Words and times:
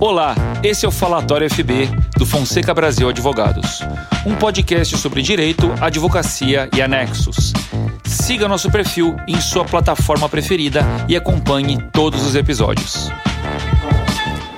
Olá, 0.00 0.36
esse 0.62 0.86
é 0.86 0.88
o 0.88 0.92
Falatório 0.92 1.50
FB 1.50 1.88
do 2.16 2.24
Fonseca 2.24 2.72
Brasil 2.72 3.08
Advogados, 3.08 3.80
um 4.24 4.36
podcast 4.36 4.96
sobre 4.96 5.20
direito, 5.22 5.66
advocacia 5.80 6.70
e 6.72 6.80
anexos. 6.80 7.52
Siga 8.04 8.46
nosso 8.46 8.70
perfil 8.70 9.16
em 9.26 9.40
sua 9.40 9.64
plataforma 9.64 10.28
preferida 10.28 10.82
e 11.08 11.16
acompanhe 11.16 11.82
todos 11.92 12.24
os 12.24 12.36
episódios. 12.36 13.10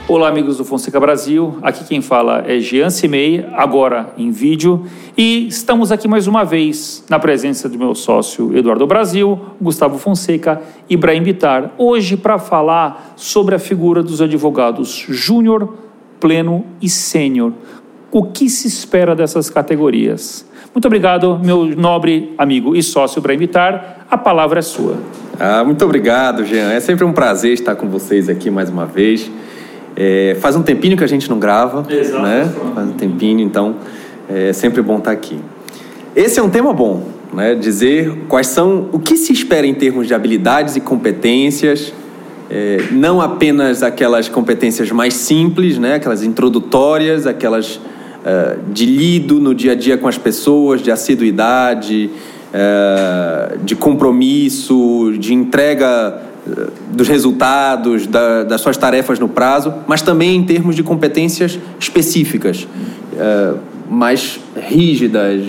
Olá, 0.06 0.28
amigos 0.28 0.58
do 0.58 0.64
Fonseca 0.64 1.00
Brasil. 1.00 1.58
Aqui 1.62 1.84
quem 1.84 2.02
fala 2.02 2.44
é 2.46 2.58
Jean 2.58 2.90
Cimei, 2.90 3.46
agora 3.54 4.12
em 4.18 4.30
vídeo. 4.30 4.84
E 5.22 5.46
estamos 5.48 5.92
aqui 5.92 6.08
mais 6.08 6.26
uma 6.26 6.44
vez 6.44 7.04
na 7.10 7.18
presença 7.18 7.68
do 7.68 7.76
meu 7.76 7.94
sócio 7.94 8.56
Eduardo 8.56 8.86
Brasil, 8.86 9.38
Gustavo 9.60 9.98
Fonseca 9.98 10.62
e 10.88 10.94
Ibrahim 10.94 11.22
Bitar. 11.22 11.72
Hoje 11.76 12.16
para 12.16 12.38
falar 12.38 13.12
sobre 13.16 13.54
a 13.54 13.58
figura 13.58 14.02
dos 14.02 14.22
advogados 14.22 15.04
júnior, 15.10 15.74
pleno 16.18 16.64
e 16.80 16.88
sênior. 16.88 17.52
O 18.10 18.24
que 18.24 18.48
se 18.48 18.66
espera 18.66 19.14
dessas 19.14 19.50
categorias? 19.50 20.46
Muito 20.74 20.86
obrigado, 20.86 21.38
meu 21.44 21.66
nobre 21.66 22.34
amigo 22.38 22.74
e 22.74 22.82
sócio 22.82 23.18
Ibrahim 23.18 23.40
Bitar. 23.40 24.06
A 24.10 24.16
palavra 24.16 24.60
é 24.60 24.62
sua. 24.62 24.96
Ah, 25.38 25.62
muito 25.62 25.84
obrigado, 25.84 26.46
Jean. 26.46 26.72
É 26.72 26.80
sempre 26.80 27.04
um 27.04 27.12
prazer 27.12 27.52
estar 27.52 27.76
com 27.76 27.90
vocês 27.90 28.30
aqui 28.30 28.50
mais 28.50 28.70
uma 28.70 28.86
vez. 28.86 29.30
É, 29.94 30.38
faz 30.40 30.56
um 30.56 30.62
tempinho 30.62 30.96
que 30.96 31.04
a 31.04 31.06
gente 31.06 31.28
não 31.28 31.38
grava, 31.38 31.84
Exato. 31.92 32.22
né? 32.22 32.50
Faz 32.74 32.88
um 32.88 32.92
tempinho, 32.92 33.40
então 33.40 33.76
é 34.32 34.52
sempre 34.52 34.80
bom 34.80 34.98
estar 34.98 35.10
aqui. 35.10 35.38
Esse 36.14 36.38
é 36.38 36.42
um 36.42 36.50
tema 36.50 36.72
bom, 36.72 37.08
né? 37.32 37.54
Dizer 37.54 38.24
quais 38.28 38.46
são 38.46 38.88
o 38.92 38.98
que 38.98 39.16
se 39.16 39.32
espera 39.32 39.66
em 39.66 39.74
termos 39.74 40.06
de 40.06 40.14
habilidades 40.14 40.76
e 40.76 40.80
competências, 40.80 41.92
é, 42.48 42.78
não 42.92 43.20
apenas 43.20 43.82
aquelas 43.82 44.28
competências 44.28 44.90
mais 44.90 45.14
simples, 45.14 45.78
né? 45.78 45.94
Aquelas 45.94 46.22
introdutórias, 46.22 47.26
aquelas 47.26 47.76
uh, 47.76 48.72
de 48.72 48.86
lido 48.86 49.40
no 49.40 49.54
dia 49.54 49.72
a 49.72 49.74
dia 49.74 49.96
com 49.96 50.08
as 50.08 50.18
pessoas, 50.18 50.82
de 50.82 50.90
assiduidade, 50.90 52.10
uh, 52.52 53.58
de 53.58 53.74
compromisso, 53.74 55.12
de 55.18 55.34
entrega 55.34 56.30
dos 56.92 57.06
resultados, 57.06 58.06
da, 58.06 58.44
das 58.44 58.60
suas 58.60 58.76
tarefas 58.76 59.18
no 59.18 59.28
prazo, 59.28 59.74
mas 59.86 60.02
também 60.02 60.36
em 60.36 60.42
termos 60.42 60.74
de 60.74 60.82
competências 60.82 61.58
específicas, 61.78 62.66
uh, 63.14 63.58
mais 63.90 64.38
rígidas, 64.56 65.42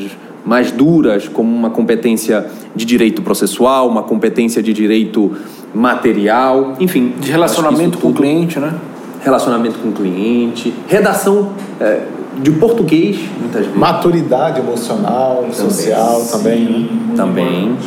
mais 0.43 0.71
duras, 0.71 1.27
como 1.27 1.55
uma 1.55 1.69
competência 1.69 2.47
de 2.75 2.83
direito 2.83 3.21
processual, 3.21 3.87
uma 3.87 4.03
competência 4.03 4.61
de 4.63 4.73
direito 4.73 5.31
material, 5.73 6.73
enfim. 6.79 7.13
De 7.19 7.31
relacionamento 7.31 7.97
com 7.99 8.09
o 8.09 8.13
cliente, 8.13 8.59
né? 8.59 8.73
Relacionamento 9.23 9.77
com 9.79 9.89
o 9.89 9.91
cliente, 9.91 10.73
redação 10.87 11.51
uh, 11.79 12.41
de 12.41 12.51
português, 12.51 13.19
muitas 13.39 13.61
vezes. 13.61 13.77
Maturidade 13.77 14.59
emocional, 14.59 15.35
também. 15.35 15.53
social 15.53 16.25
também. 16.31 16.65
Né? 16.65 17.13
Também, 17.15 17.77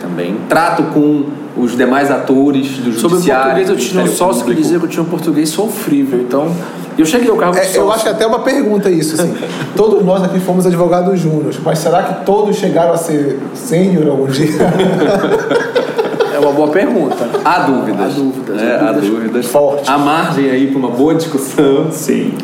também. 0.00 0.36
Trato 0.48 0.82
com 0.94 1.24
os 1.56 1.76
demais 1.76 2.10
atores 2.10 2.78
do 2.78 2.92
Sobre 2.92 3.18
português, 3.18 3.68
eu 3.68 3.76
tinha 3.76 4.02
um 4.02 4.06
sócio 4.06 4.44
que 4.44 4.54
dizia 4.54 4.78
que 4.78 4.84
eu 4.84 4.88
tinha 4.88 5.02
um 5.02 5.06
português 5.06 5.48
sofrível. 5.48 6.20
Então, 6.20 6.52
eu 6.98 7.04
cheguei 7.04 7.30
ao 7.30 7.36
cargo 7.36 7.56
é, 7.56 7.76
Eu 7.76 7.90
acho 7.90 8.04
que 8.04 8.08
até 8.08 8.26
uma 8.26 8.40
pergunta 8.40 8.90
isso, 8.90 9.20
assim. 9.20 9.34
todos 9.74 10.04
nós 10.04 10.22
aqui 10.22 10.38
fomos 10.40 10.66
advogados 10.66 11.18
júniores, 11.18 11.58
mas 11.64 11.78
será 11.78 12.02
que 12.02 12.24
todos 12.24 12.56
chegaram 12.56 12.92
a 12.92 12.96
ser 12.96 13.38
sênior 13.54 14.08
algum 14.08 14.26
dia? 14.26 14.52
É 16.34 16.38
uma 16.38 16.52
boa 16.52 16.68
pergunta. 16.68 17.16
Há 17.42 17.60
dúvidas. 17.60 18.12
Há 18.12 18.18
dúvidas. 18.18 18.62
É, 18.62 18.76
há 18.76 18.92
dúvidas. 18.92 19.46
Forte. 19.46 19.90
Há 19.90 19.96
margem 19.96 20.50
aí 20.50 20.66
para 20.66 20.78
uma 20.78 20.90
boa 20.90 21.14
discussão. 21.14 21.90
Sim. 21.90 22.34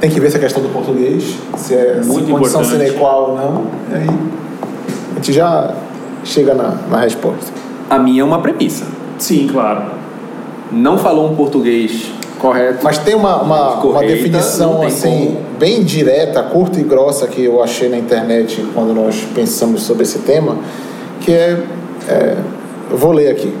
Tem 0.00 0.08
que 0.08 0.20
ver 0.20 0.28
essa 0.28 0.38
questão 0.38 0.62
do 0.62 0.68
português, 0.68 1.36
se 1.56 1.74
é 1.74 2.00
Muito 2.04 2.26
se 2.26 2.30
condição 2.30 2.62
sine 2.62 2.92
qua 2.92 3.16
ou 3.16 3.36
não. 3.36 3.64
E 3.90 3.94
aí 3.94 4.08
a 4.08 5.14
gente 5.16 5.32
já 5.32 5.74
chega 6.24 6.54
na, 6.54 6.76
na 6.90 7.00
resposta. 7.00 7.52
A 7.88 7.98
minha 7.98 8.22
é 8.22 8.24
uma 8.24 8.40
premissa. 8.40 8.86
Sim, 9.18 9.48
claro. 9.50 9.82
Não 10.70 10.96
falou 10.96 11.30
um 11.30 11.36
português 11.36 12.10
correto. 12.38 12.80
Mas 12.82 12.98
tem 12.98 13.14
uma, 13.14 13.40
uma, 13.40 13.76
correita, 13.76 13.88
uma 13.88 14.02
definição 14.02 14.82
assim, 14.82 15.36
como... 15.36 15.58
bem 15.58 15.84
direta, 15.84 16.42
curta 16.42 16.80
e 16.80 16.82
grossa 16.82 17.26
que 17.28 17.44
eu 17.44 17.62
achei 17.62 17.88
na 17.88 17.96
internet 17.96 18.66
quando 18.74 18.92
nós 18.92 19.16
pensamos 19.34 19.82
sobre 19.82 20.02
esse 20.02 20.18
tema, 20.20 20.58
que 21.20 21.32
é, 21.32 21.62
é 22.08 22.36
eu 22.90 22.98
vou 22.98 23.12
ler 23.12 23.30
aqui. 23.30 23.52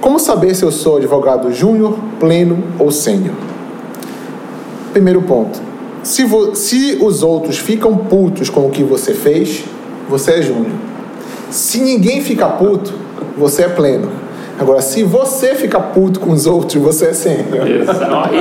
Como 0.00 0.18
saber 0.18 0.54
se 0.54 0.64
eu 0.64 0.72
sou 0.72 0.96
advogado 0.96 1.52
júnior, 1.52 1.96
pleno 2.18 2.62
ou 2.78 2.90
sênior? 2.90 3.34
Primeiro 4.92 5.22
ponto. 5.22 5.60
Se, 6.02 6.24
vo, 6.24 6.54
se 6.54 6.98
os 7.00 7.22
outros 7.22 7.58
ficam 7.58 7.96
putos 7.96 8.50
com 8.50 8.66
o 8.66 8.70
que 8.70 8.82
você 8.82 9.14
fez, 9.14 9.64
você 10.08 10.32
é 10.32 10.42
júnior. 10.42 10.72
Se 11.52 11.80
ninguém 11.80 12.22
fica 12.22 12.48
puto, 12.48 12.94
você 13.36 13.64
é 13.64 13.68
pleno. 13.68 14.10
Agora, 14.58 14.80
se 14.80 15.02
você 15.02 15.54
fica 15.54 15.78
puto 15.78 16.18
com 16.18 16.30
os 16.30 16.46
outros, 16.46 16.82
você 16.82 17.06
é 17.06 17.12
sênior. 17.12 17.66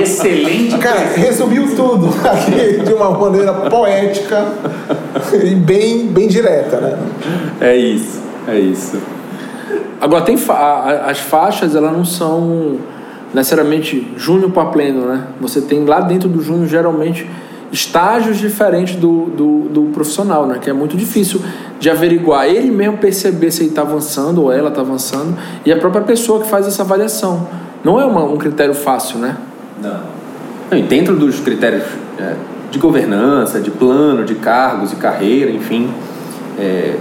Excelente. 0.01 0.77
Cara, 0.77 0.99
resumiu 1.15 1.75
tudo 1.75 2.07
aqui 2.23 2.83
de 2.85 2.93
uma 2.93 3.11
maneira 3.11 3.53
poética 3.53 4.47
e 5.43 5.55
bem, 5.55 6.07
bem 6.07 6.27
direta, 6.27 6.79
né? 6.79 6.97
É 7.59 7.75
isso, 7.75 8.21
é 8.47 8.57
isso. 8.57 8.97
Agora, 9.99 10.23
tem 10.23 10.37
fa 10.37 11.03
as 11.05 11.19
faixas, 11.19 11.75
elas 11.75 11.91
não 11.91 12.05
são 12.05 12.77
necessariamente 13.33 14.13
júnior 14.15 14.51
para 14.51 14.65
pleno, 14.65 15.05
né? 15.05 15.27
Você 15.41 15.59
tem 15.59 15.83
lá 15.83 15.99
dentro 15.99 16.29
do 16.29 16.41
júnior, 16.41 16.67
geralmente, 16.67 17.29
estágios 17.71 18.37
diferentes 18.37 18.95
do, 18.95 19.25
do, 19.25 19.59
do, 19.69 19.81
profissional, 19.93 20.45
né? 20.45 20.59
Que 20.61 20.69
é 20.69 20.73
muito 20.73 20.95
difícil 20.95 21.41
de 21.81 21.89
averiguar. 21.89 22.45
Ele 22.45 22.69
mesmo 22.69 22.97
perceber 22.97 23.51
se 23.51 23.63
ele 23.63 23.69
está 23.69 23.81
avançando 23.81 24.43
ou 24.43 24.51
ela 24.53 24.69
está 24.69 24.81
avançando 24.81 25.35
e 25.65 25.71
a 25.71 25.77
própria 25.77 26.03
pessoa 26.03 26.41
que 26.43 26.47
faz 26.47 26.67
essa 26.67 26.83
avaliação. 26.83 27.47
Não 27.83 27.99
é 27.99 28.05
uma, 28.05 28.23
um 28.23 28.37
critério 28.37 28.75
fácil, 28.75 29.17
né? 29.17 29.35
Não. 29.81 30.77
E 30.77 30.83
dentro 30.83 31.15
dos 31.15 31.39
critérios 31.39 31.83
é, 32.19 32.35
de 32.69 32.77
governança, 32.77 33.59
de 33.59 33.71
plano, 33.71 34.23
de 34.23 34.35
cargos 34.35 34.93
e 34.93 34.95
carreira, 34.95 35.49
enfim, 35.49 35.89
é, 36.59 36.95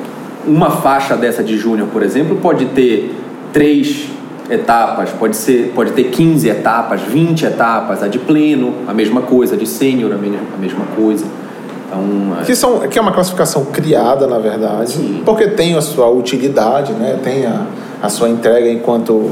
uma 0.46 0.70
faixa 0.70 1.14
dessa 1.14 1.44
de 1.44 1.58
júnior, 1.58 1.88
por 1.92 2.02
exemplo, 2.02 2.36
pode 2.36 2.64
ter 2.66 3.14
três 3.52 4.08
etapas, 4.48 5.10
pode, 5.10 5.36
ser, 5.36 5.72
pode 5.74 5.92
ter 5.92 6.04
15 6.04 6.48
etapas, 6.48 7.02
20 7.02 7.44
etapas, 7.44 8.02
a 8.02 8.08
de 8.08 8.18
pleno, 8.18 8.74
a 8.88 8.94
mesma 8.94 9.20
coisa, 9.20 9.54
a 9.54 9.58
de 9.58 9.66
sênior, 9.66 10.10
a 10.12 10.16
mesma 10.58 10.86
coisa. 10.96 11.26
Então, 11.90 12.40
é... 12.40 12.44
que, 12.44 12.54
são, 12.54 12.80
que 12.80 12.98
é 12.98 13.02
uma 13.02 13.12
classificação 13.12 13.64
criada, 13.66 14.26
na 14.26 14.38
verdade, 14.38 14.92
Sim. 14.92 15.22
porque 15.24 15.48
tem 15.48 15.74
a 15.74 15.80
sua 15.80 16.08
utilidade, 16.08 16.92
né? 16.92 17.18
tem 17.22 17.44
a, 17.46 17.66
a 18.00 18.08
sua 18.08 18.28
entrega 18.28 18.70
enquanto 18.70 19.30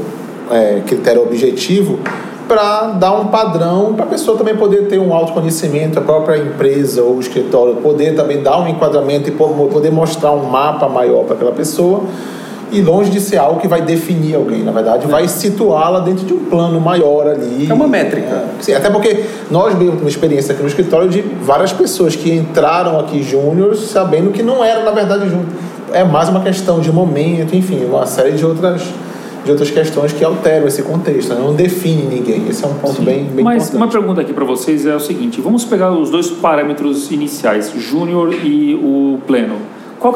é, 0.51 0.81
critério 0.85 1.21
objetivo, 1.21 1.99
para 2.47 2.87
dar 2.87 3.13
um 3.13 3.27
padrão 3.27 3.93
para 3.93 4.05
a 4.05 4.07
pessoa 4.07 4.35
também 4.35 4.55
poder 4.55 4.87
ter 4.87 4.97
um 4.97 5.13
autoconhecimento, 5.13 5.99
a 5.99 6.01
própria 6.01 6.37
empresa 6.37 7.03
ou 7.03 7.17
o 7.17 7.19
escritório 7.19 7.75
poder 7.75 8.15
também 8.15 8.41
dar 8.41 8.59
um 8.59 8.67
enquadramento 8.67 9.29
e 9.29 9.31
poder 9.31 9.91
mostrar 9.91 10.31
um 10.31 10.45
mapa 10.45 10.89
maior 10.89 11.25
para 11.25 11.35
aquela 11.35 11.51
pessoa 11.51 12.03
e 12.71 12.81
longe 12.81 13.09
de 13.09 13.19
ser 13.19 13.37
algo 13.37 13.59
que 13.59 13.67
vai 13.67 13.81
definir 13.81 14.35
alguém, 14.35 14.63
na 14.63 14.71
verdade, 14.71 15.07
vai 15.07 15.27
situá-la 15.27 15.99
dentro 15.99 16.25
de 16.25 16.33
um 16.33 16.45
plano 16.45 16.79
maior 16.79 17.27
ali. 17.27 17.67
É 17.69 17.73
uma 17.73 17.87
métrica. 17.87 18.27
É, 18.27 18.45
sim, 18.61 18.73
até 18.73 18.89
porque 18.89 19.25
nós 19.49 19.77
temos 19.77 19.99
uma 19.99 20.09
experiência 20.09 20.53
aqui 20.53 20.61
no 20.61 20.67
escritório 20.67 21.09
de 21.09 21.21
várias 21.41 21.73
pessoas 21.73 22.15
que 22.15 22.31
entraram 22.31 22.99
aqui 22.99 23.23
júniores 23.23 23.79
sabendo 23.81 24.31
que 24.31 24.43
não 24.43 24.63
era, 24.63 24.83
na 24.83 24.91
verdade, 24.91 25.25
júnior. 25.25 25.47
É 25.91 26.03
mais 26.03 26.29
uma 26.29 26.41
questão 26.41 26.79
de 26.79 26.91
momento, 26.91 27.55
enfim, 27.55 27.83
uma 27.85 28.05
série 28.05 28.33
de 28.33 28.45
outras 28.45 28.81
de 29.43 29.51
outras 29.51 29.71
questões 29.71 30.11
que 30.11 30.23
alteram 30.23 30.67
esse 30.67 30.83
contexto, 30.83 31.33
né? 31.33 31.39
não 31.41 31.55
define 31.55 32.03
ninguém. 32.03 32.45
Esse 32.49 32.65
é 32.65 32.67
um 32.67 32.73
ponto 32.73 33.01
bem, 33.01 33.23
bem 33.23 33.43
Mas 33.43 33.69
importante. 33.69 33.77
uma 33.77 33.87
pergunta 33.87 34.21
aqui 34.21 34.33
para 34.33 34.43
vocês 34.43 34.85
é 34.85 34.93
o 34.93 34.99
seguinte: 34.99 35.39
vamos 35.39 35.63
pegar 35.63 35.91
os 35.91 36.09
dois 36.09 36.29
parâmetros 36.29 37.09
iniciais, 37.09 37.71
júnior 37.75 38.33
e 38.43 38.75
o 38.75 39.17
pleno 39.25 39.55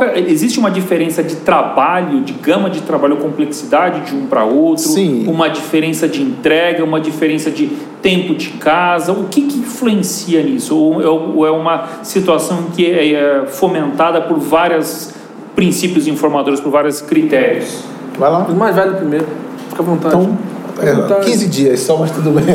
é, 0.02 0.20
existe 0.20 0.60
uma 0.60 0.72
diferença 0.72 1.22
de 1.22 1.36
trabalho, 1.38 2.22
de 2.22 2.32
gama 2.34 2.70
de 2.70 2.82
trabalho, 2.82 3.18
complexidade 3.18 4.10
de 4.10 4.16
um 4.16 4.28
para 4.28 4.46
outro? 4.46 4.84
Sim. 4.84 5.28
Uma 5.28 5.50
diferença 5.50 6.08
de 6.08 6.22
entrega, 6.22 6.84
uma 6.84 7.02
diferença 7.02 7.52
de 7.52 7.68
tempo 8.02 8.34
de 8.34 8.52
casa? 8.52 9.12
O 9.12 9.26
que, 9.26 9.42
que 9.42 9.60
influencia 9.60 10.42
nisso? 10.42 10.78
Ou 10.78 11.46
é, 11.46 11.50
é 11.50 11.52
uma 11.52 11.86
situação 12.02 12.68
que 12.74 12.86
é, 12.86 13.14
é 13.14 13.46
fomentada 13.46 14.22
por 14.22 14.40
vários 14.40 15.14
princípios 15.54 16.08
informadores, 16.08 16.62
por 16.62 16.72
vários 16.72 17.02
critérios? 17.02 17.84
Vai 18.18 18.32
lá. 18.32 18.40
O 18.40 18.56
mais 18.56 18.76
velho 18.76 18.96
primeiro. 18.96 19.28
Fica 19.70 19.82
à 19.82 19.86
vontade. 19.86 20.16
Então, 20.16 21.18
é, 21.18 21.24
15 21.26 21.48
dias 21.50 21.80
só, 21.82 21.98
mas 21.98 22.10
tudo 22.12 22.32
bem. 22.32 22.46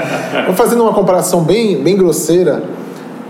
Vou 0.46 0.54
fazendo 0.54 0.82
uma 0.82 0.94
comparação 0.94 1.44
bem, 1.44 1.76
bem 1.82 1.96
grosseira 1.96 2.62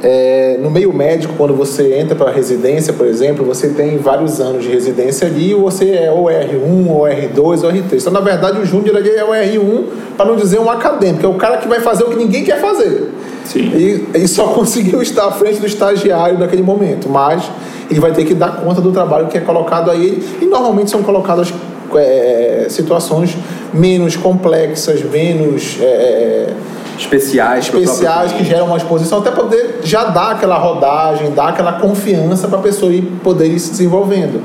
É, 0.03 0.57
no 0.61 0.71
meio 0.71 0.93
médico, 0.95 1.35
quando 1.37 1.55
você 1.55 1.95
entra 1.95 2.15
para 2.15 2.31
a 2.31 2.33
residência, 2.33 2.93
por 2.93 3.07
exemplo, 3.07 3.45
você 3.45 3.69
tem 3.69 3.99
vários 3.99 4.41
anos 4.41 4.65
de 4.65 4.71
residência 4.71 5.27
ali, 5.27 5.55
ou 5.55 5.63
você 5.63 5.91
é 5.91 6.11
ou 6.11 6.25
R1, 6.25 6.89
ou 6.89 7.03
R2, 7.03 7.39
ou 7.39 7.71
R3. 7.71 8.01
Então, 8.01 8.13
na 8.13 8.21
verdade, 8.21 8.59
o 8.59 8.65
júnior 8.65 8.97
ali 8.97 9.11
é 9.11 9.23
o 9.23 9.29
R1, 9.29 9.85
para 10.17 10.25
não 10.25 10.37
dizer 10.37 10.59
um 10.59 10.71
acadêmico, 10.71 11.27
é 11.27 11.29
o 11.29 11.35
cara 11.35 11.59
que 11.59 11.69
vai 11.69 11.81
fazer 11.81 12.05
o 12.05 12.09
que 12.09 12.17
ninguém 12.17 12.45
quer 12.45 12.61
fazer. 12.61 13.11
Sim. 13.45 13.73
E, 13.75 14.07
e 14.15 14.29
só 14.29 14.45
conseguiu 14.55 15.03
estar 15.03 15.27
à 15.27 15.33
frente 15.33 15.61
do 15.61 15.67
estagiário 15.67 16.39
naquele 16.39 16.63
momento, 16.63 17.09
mas 17.09 17.43
ele 17.91 18.01
vai 18.01 18.13
ter 18.13 18.25
que 18.25 18.33
dar 18.33 18.57
conta 18.57 18.81
do 18.81 18.93
trabalho 18.93 19.27
que 19.27 19.37
é 19.37 19.41
colocado 19.41 19.91
aí, 19.91 20.23
e 20.41 20.47
normalmente 20.47 20.91
são 20.91 21.03
colocadas 21.03 21.53
é, 21.95 22.67
situações 22.71 23.37
menos 23.75 24.17
complexas, 24.17 25.03
menos. 25.03 25.77
É, 25.81 26.55
especiais, 27.01 27.65
especiais 27.65 28.33
que 28.33 28.45
geram 28.45 28.67
uma 28.67 28.77
exposição, 28.77 29.19
até 29.19 29.31
poder 29.31 29.81
já 29.83 30.05
dar 30.05 30.33
aquela 30.33 30.59
rodagem, 30.59 31.31
dar 31.33 31.49
aquela 31.49 31.75
confiança 31.75 32.47
para 32.47 32.59
a 32.59 32.63
pessoa 32.63 32.93
ir 32.93 33.03
poder 33.23 33.47
ir 33.47 33.59
se 33.59 33.71
desenvolvendo. 33.71 34.43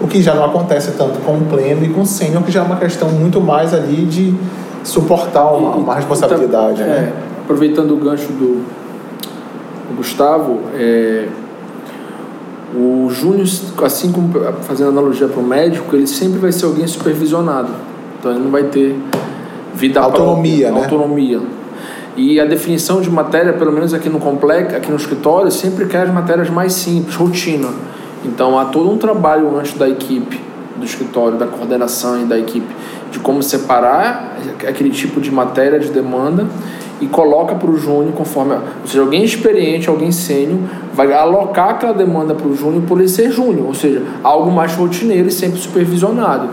O 0.00 0.06
que 0.06 0.22
já 0.22 0.34
não 0.34 0.44
acontece 0.44 0.92
tanto 0.92 1.18
com 1.20 1.32
o 1.32 1.44
pleno 1.46 1.84
e 1.84 1.88
com 1.88 2.02
o 2.02 2.06
sênior, 2.06 2.42
que 2.42 2.52
já 2.52 2.60
é 2.60 2.62
uma 2.62 2.76
questão 2.76 3.08
muito 3.08 3.40
mais 3.40 3.74
ali 3.74 4.04
de 4.04 4.34
suportar 4.84 5.52
uma, 5.52 5.74
uma 5.74 5.94
responsabilidade. 5.94 6.82
Então, 6.82 6.86
né? 6.86 7.12
é, 7.12 7.42
aproveitando 7.42 7.92
o 7.92 7.96
gancho 7.96 8.28
do, 8.28 8.62
do 9.88 9.96
Gustavo, 9.96 10.60
é, 10.74 11.26
o 12.74 13.08
Júnior, 13.10 13.48
assim 13.82 14.12
como 14.12 14.32
fazendo 14.62 14.90
analogia 14.90 15.26
para 15.28 15.40
o 15.40 15.44
médico, 15.44 15.96
ele 15.96 16.06
sempre 16.06 16.38
vai 16.38 16.52
ser 16.52 16.66
alguém 16.66 16.86
supervisionado. 16.86 17.70
Então 18.18 18.30
ele 18.30 18.40
não 18.40 18.50
vai 18.50 18.64
ter 18.64 18.96
vida 19.74 20.00
autonomia, 20.00 20.68
própria, 20.68 20.72
né? 20.72 20.84
autonomia. 20.84 21.40
E 22.16 22.40
a 22.40 22.46
definição 22.46 23.02
de 23.02 23.10
matéria, 23.10 23.52
pelo 23.52 23.70
menos 23.70 23.92
aqui 23.92 24.08
no 24.08 24.18
complexo, 24.18 24.74
aqui 24.74 24.90
no 24.90 24.96
escritório, 24.96 25.50
sempre 25.50 25.84
quer 25.84 26.02
as 26.02 26.12
matérias 26.12 26.48
mais 26.48 26.72
simples, 26.72 27.14
rotina. 27.14 27.68
Então 28.24 28.58
há 28.58 28.64
todo 28.64 28.90
um 28.90 28.96
trabalho 28.96 29.54
antes 29.56 29.74
da 29.74 29.86
equipe, 29.86 30.40
do 30.76 30.84
escritório, 30.84 31.36
da 31.36 31.46
coordenação 31.46 32.22
e 32.22 32.24
da 32.24 32.38
equipe, 32.38 32.74
de 33.10 33.18
como 33.18 33.42
separar 33.42 34.38
aquele 34.66 34.90
tipo 34.90 35.20
de 35.20 35.30
matéria 35.30 35.78
de 35.78 35.90
demanda 35.90 36.46
e 37.00 37.06
coloca 37.06 37.54
para 37.54 37.70
o 37.70 37.76
júnior 37.76 38.14
conforme. 38.14 38.54
Ou 38.54 38.86
seja, 38.86 39.02
alguém 39.02 39.22
experiente, 39.22 39.88
alguém 39.88 40.10
sênior, 40.10 40.60
vai 40.94 41.12
alocar 41.12 41.70
aquela 41.70 41.92
demanda 41.92 42.34
para 42.34 42.48
o 42.48 42.56
júnior 42.56 42.82
por 42.84 42.98
ele 42.98 43.08
ser 43.08 43.30
júnior, 43.30 43.66
ou 43.66 43.74
seja, 43.74 44.02
algo 44.22 44.50
mais 44.50 44.74
rotineiro 44.74 45.28
e 45.28 45.30
sempre 45.30 45.58
supervisionado. 45.58 46.48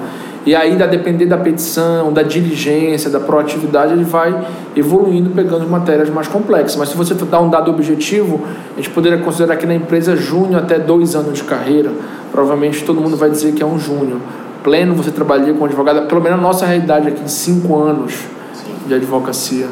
E 0.45 0.53
aí, 0.53 0.81
a 0.81 0.85
depender 0.85 1.25
da 1.25 1.37
petição, 1.37 2.11
da 2.11 2.21
diligência, 2.21 3.09
da 3.09 3.19
proatividade, 3.19 3.93
ele 3.93 4.03
vai 4.03 4.45
evoluindo, 4.75 5.29
pegando 5.29 5.65
matérias 5.69 6.09
mais 6.09 6.27
complexas. 6.27 6.75
Mas 6.75 6.89
se 6.89 6.97
você 6.97 7.13
dar 7.13 7.39
um 7.39 7.49
dado 7.49 7.71
objetivo, 7.71 8.41
a 8.73 8.75
gente 8.75 8.89
poderia 8.89 9.19
considerar 9.19 9.55
que 9.55 9.65
na 9.65 9.73
empresa 9.73 10.17
júnior 10.17 10.61
até 10.61 10.77
dois 10.77 11.15
anos 11.15 11.33
de 11.33 11.43
carreira, 11.45 11.91
provavelmente 12.31 12.83
todo 12.83 12.99
mundo 12.99 13.15
vai 13.15 13.29
dizer 13.29 13.53
que 13.53 13.63
é 13.63 13.65
um 13.65 13.79
júnior. 13.79 14.19
Pleno, 14.63 14.93
você 14.95 15.11
trabalha 15.11 15.53
com 15.53 15.63
advogado, 15.63 16.07
pelo 16.07 16.21
menos 16.21 16.39
a 16.39 16.41
nossa 16.41 16.65
realidade 16.65 17.07
aqui, 17.07 17.29
cinco 17.29 17.77
anos 17.77 18.13
Sim. 18.53 18.73
de 18.87 18.93
advocacia. 18.95 19.67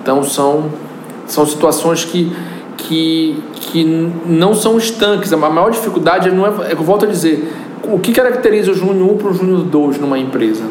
Então, 0.00 0.22
são, 0.22 0.66
são 1.26 1.44
situações 1.44 2.04
que, 2.04 2.32
que, 2.76 3.42
que 3.54 3.84
não 4.26 4.54
são 4.54 4.78
estanques. 4.78 5.32
A 5.32 5.36
maior 5.36 5.70
dificuldade 5.70 6.30
não 6.30 6.46
é 6.46 6.72
eu 6.72 6.76
volto 6.76 7.06
a 7.06 7.08
dizer, 7.08 7.52
o 7.84 7.98
que 7.98 8.12
caracteriza 8.12 8.70
o 8.70 8.74
Júnior 8.74 9.12
1 9.12 9.16
para 9.16 9.28
o 9.28 9.34
Júnior 9.34 9.62
2 9.62 9.98
numa 9.98 10.18
empresa? 10.18 10.64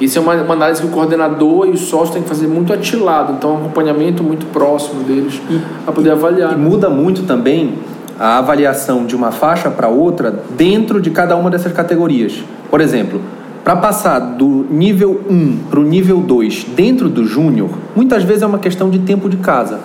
Isso 0.00 0.18
é 0.18 0.22
uma, 0.22 0.34
uma, 0.34 0.54
análise 0.54 0.80
que 0.80 0.86
o 0.86 0.90
coordenador 0.90 1.66
e 1.66 1.70
o 1.70 1.76
sócio 1.76 2.14
têm 2.14 2.22
que 2.22 2.28
fazer 2.28 2.46
muito 2.46 2.72
atilado, 2.72 3.32
então 3.32 3.54
um 3.54 3.56
acompanhamento 3.56 4.22
muito 4.22 4.46
próximo 4.46 5.02
deles 5.02 5.40
para 5.84 5.92
poder 5.92 6.10
avaliar. 6.12 6.52
E 6.52 6.56
muda 6.56 6.88
muito 6.88 7.24
também 7.24 7.74
a 8.18 8.38
avaliação 8.38 9.04
de 9.04 9.16
uma 9.16 9.32
faixa 9.32 9.70
para 9.70 9.88
outra 9.88 10.42
dentro 10.56 11.00
de 11.00 11.10
cada 11.10 11.36
uma 11.36 11.50
dessas 11.50 11.72
categorias. 11.72 12.44
Por 12.70 12.80
exemplo, 12.80 13.20
para 13.64 13.76
passar 13.76 14.18
do 14.18 14.66
nível 14.70 15.20
1 15.28 15.58
para 15.68 15.80
o 15.80 15.82
nível 15.82 16.18
2 16.20 16.66
dentro 16.76 17.08
do 17.08 17.24
júnior, 17.24 17.70
muitas 17.94 18.22
vezes 18.22 18.42
é 18.42 18.46
uma 18.46 18.58
questão 18.58 18.88
de 18.88 19.00
tempo 19.00 19.28
de 19.28 19.36
casa. 19.36 19.80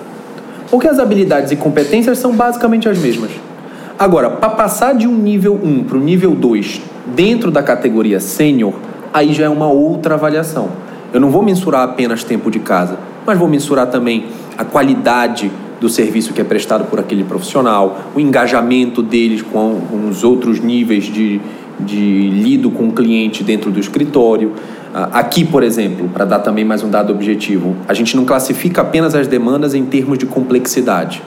Porque 0.70 0.88
as 0.88 1.00
habilidades 1.00 1.52
e 1.52 1.56
competências 1.56 2.18
são 2.18 2.34
basicamente 2.36 2.88
as 2.88 2.98
mesmas. 2.98 3.32
Agora, 4.04 4.30
para 4.30 4.50
passar 4.50 4.94
de 4.94 5.08
um 5.08 5.16
nível 5.16 5.58
1 5.64 5.86
para 5.86 5.98
o 5.98 6.02
nível 6.02 6.36
2 6.36 6.82
dentro 7.16 7.50
da 7.50 7.64
categoria 7.64 8.20
sênior, 8.20 8.74
aí 9.14 9.32
já 9.34 9.46
é 9.46 9.50
uma 9.50 9.70
outra 9.70 10.16
avaliação. 10.16 10.68
Eu 11.14 11.22
não 11.22 11.30
vou 11.30 11.42
mensurar 11.42 11.84
apenas 11.84 12.22
tempo 12.22 12.52
de 12.52 12.60
casa, 12.60 12.98
mas 13.26 13.38
vou 13.40 13.48
mensurar 13.48 13.88
também 13.88 14.26
a 14.58 14.66
qualidade 14.66 15.50
do 15.80 15.88
serviço 15.88 16.34
que 16.34 16.42
é 16.42 16.44
prestado 16.44 16.84
por 16.90 17.00
aquele 17.00 17.24
profissional, 17.24 17.98
o 18.14 18.20
engajamento 18.20 19.02
deles 19.02 19.42
com, 19.42 19.80
com 19.90 20.10
os 20.10 20.22
outros 20.22 20.60
níveis 20.60 21.06
de, 21.06 21.40
de 21.80 22.30
lido 22.30 22.70
com 22.72 22.90
o 22.90 22.92
cliente 22.92 23.42
dentro 23.42 23.72
do 23.72 23.80
escritório. 23.80 24.52
Ah, 24.94 25.12
aqui, 25.14 25.46
por 25.46 25.64
exemplo, 25.64 26.10
para 26.10 26.26
dar 26.26 26.40
também 26.40 26.66
mais 26.66 26.84
um 26.84 26.90
dado 26.90 27.14
objetivo, 27.14 27.74
a 27.88 27.94
gente 27.94 28.18
não 28.18 28.26
classifica 28.26 28.82
apenas 28.82 29.16
as 29.16 29.30
demandas 29.30 29.74
em 29.74 29.86
termos 29.86 30.18
de 30.18 30.26
complexidade. 30.26 31.22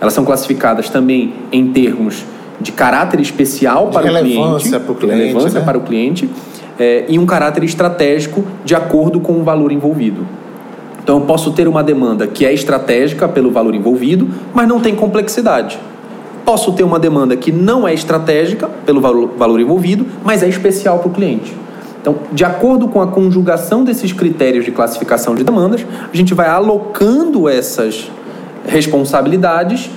Elas 0.00 0.12
são 0.12 0.24
classificadas 0.24 0.88
também 0.88 1.34
em 1.50 1.72
termos 1.72 2.24
de 2.60 2.72
caráter 2.72 3.20
especial 3.20 3.88
para 3.88 4.06
o 4.06 4.08
cliente, 4.08 4.68
cliente, 4.94 5.22
relevância 5.22 5.60
né? 5.60 5.64
para 5.64 5.78
o 5.78 5.80
cliente 5.80 6.30
é, 6.78 7.04
e 7.08 7.18
um 7.18 7.26
caráter 7.26 7.64
estratégico 7.64 8.44
de 8.64 8.74
acordo 8.74 9.20
com 9.20 9.34
o 9.34 9.44
valor 9.44 9.72
envolvido. 9.72 10.26
Então 11.02 11.18
eu 11.18 11.24
posso 11.24 11.52
ter 11.52 11.66
uma 11.66 11.82
demanda 11.82 12.26
que 12.26 12.44
é 12.44 12.52
estratégica 12.52 13.26
pelo 13.28 13.50
valor 13.50 13.74
envolvido, 13.74 14.28
mas 14.52 14.68
não 14.68 14.80
tem 14.80 14.94
complexidade. 14.94 15.78
Posso 16.44 16.72
ter 16.72 16.82
uma 16.82 16.98
demanda 16.98 17.36
que 17.36 17.52
não 17.52 17.86
é 17.86 17.94
estratégica 17.94 18.68
pelo 18.84 19.00
valor 19.00 19.60
envolvido, 19.60 20.06
mas 20.24 20.42
é 20.42 20.48
especial 20.48 20.98
para 20.98 21.08
o 21.08 21.10
cliente. 21.10 21.54
Então, 22.00 22.16
de 22.32 22.44
acordo 22.44 22.88
com 22.88 23.02
a 23.02 23.06
conjugação 23.06 23.84
desses 23.84 24.12
critérios 24.12 24.64
de 24.64 24.70
classificação 24.70 25.34
de 25.34 25.44
demandas, 25.44 25.84
a 26.12 26.16
gente 26.16 26.32
vai 26.32 26.48
alocando 26.48 27.48
essas 27.48 28.10
responsabilidades 28.68 29.90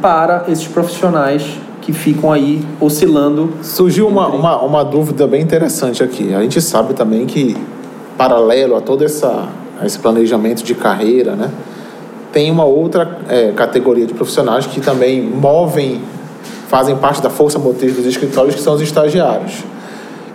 para 0.00 0.44
esses 0.48 0.68
profissionais 0.68 1.42
que 1.80 1.92
ficam 1.92 2.30
aí 2.30 2.64
oscilando. 2.80 3.52
Surgiu 3.62 4.06
uma, 4.06 4.28
uma, 4.28 4.62
uma, 4.62 4.84
dúvida 4.84 5.26
bem 5.26 5.42
interessante 5.42 6.02
aqui. 6.02 6.34
A 6.34 6.42
gente 6.42 6.60
sabe 6.60 6.94
também 6.94 7.26
que, 7.26 7.56
paralelo 8.16 8.76
a 8.76 8.80
todo 8.80 9.04
essa, 9.04 9.48
esse 9.84 9.98
planejamento 9.98 10.62
de 10.62 10.74
carreira, 10.74 11.34
né, 11.34 11.50
tem 12.32 12.50
uma 12.50 12.64
outra 12.64 13.18
é, 13.28 13.50
categoria 13.52 14.06
de 14.06 14.14
profissionais 14.14 14.66
que 14.66 14.80
também 14.80 15.22
movem, 15.22 16.00
fazem 16.68 16.96
parte 16.96 17.20
da 17.20 17.30
força 17.30 17.58
motriz 17.58 17.96
dos 17.96 18.06
escritórios, 18.06 18.54
que 18.54 18.60
são 18.60 18.74
os 18.74 18.82
estagiários. 18.82 19.64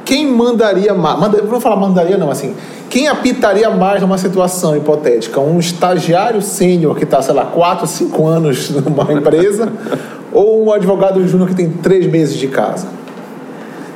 Quem 0.05 0.27
mandaria 0.27 0.93
mais? 0.93 1.19
Manda, 1.19 1.41
vou 1.41 1.59
falar 1.59 1.75
mandaria, 1.75 2.17
não, 2.17 2.29
assim. 2.29 2.55
Quem 2.89 3.07
apitaria 3.07 3.69
mais 3.71 4.01
numa 4.01 4.17
situação 4.17 4.77
hipotética? 4.77 5.41
Um 5.41 5.59
estagiário 5.59 6.41
sênior 6.41 6.95
que 6.95 7.03
está, 7.03 7.21
sei 7.21 7.33
lá, 7.33 7.45
4, 7.45 7.87
5 7.87 8.27
anos 8.27 8.69
numa 8.85 9.11
empresa 9.11 9.67
ou 10.31 10.65
um 10.65 10.71
advogado 10.71 11.27
júnior 11.27 11.49
que 11.49 11.55
tem 11.55 11.69
3 11.69 12.05
meses 12.05 12.37
de 12.37 12.47
casa? 12.47 12.87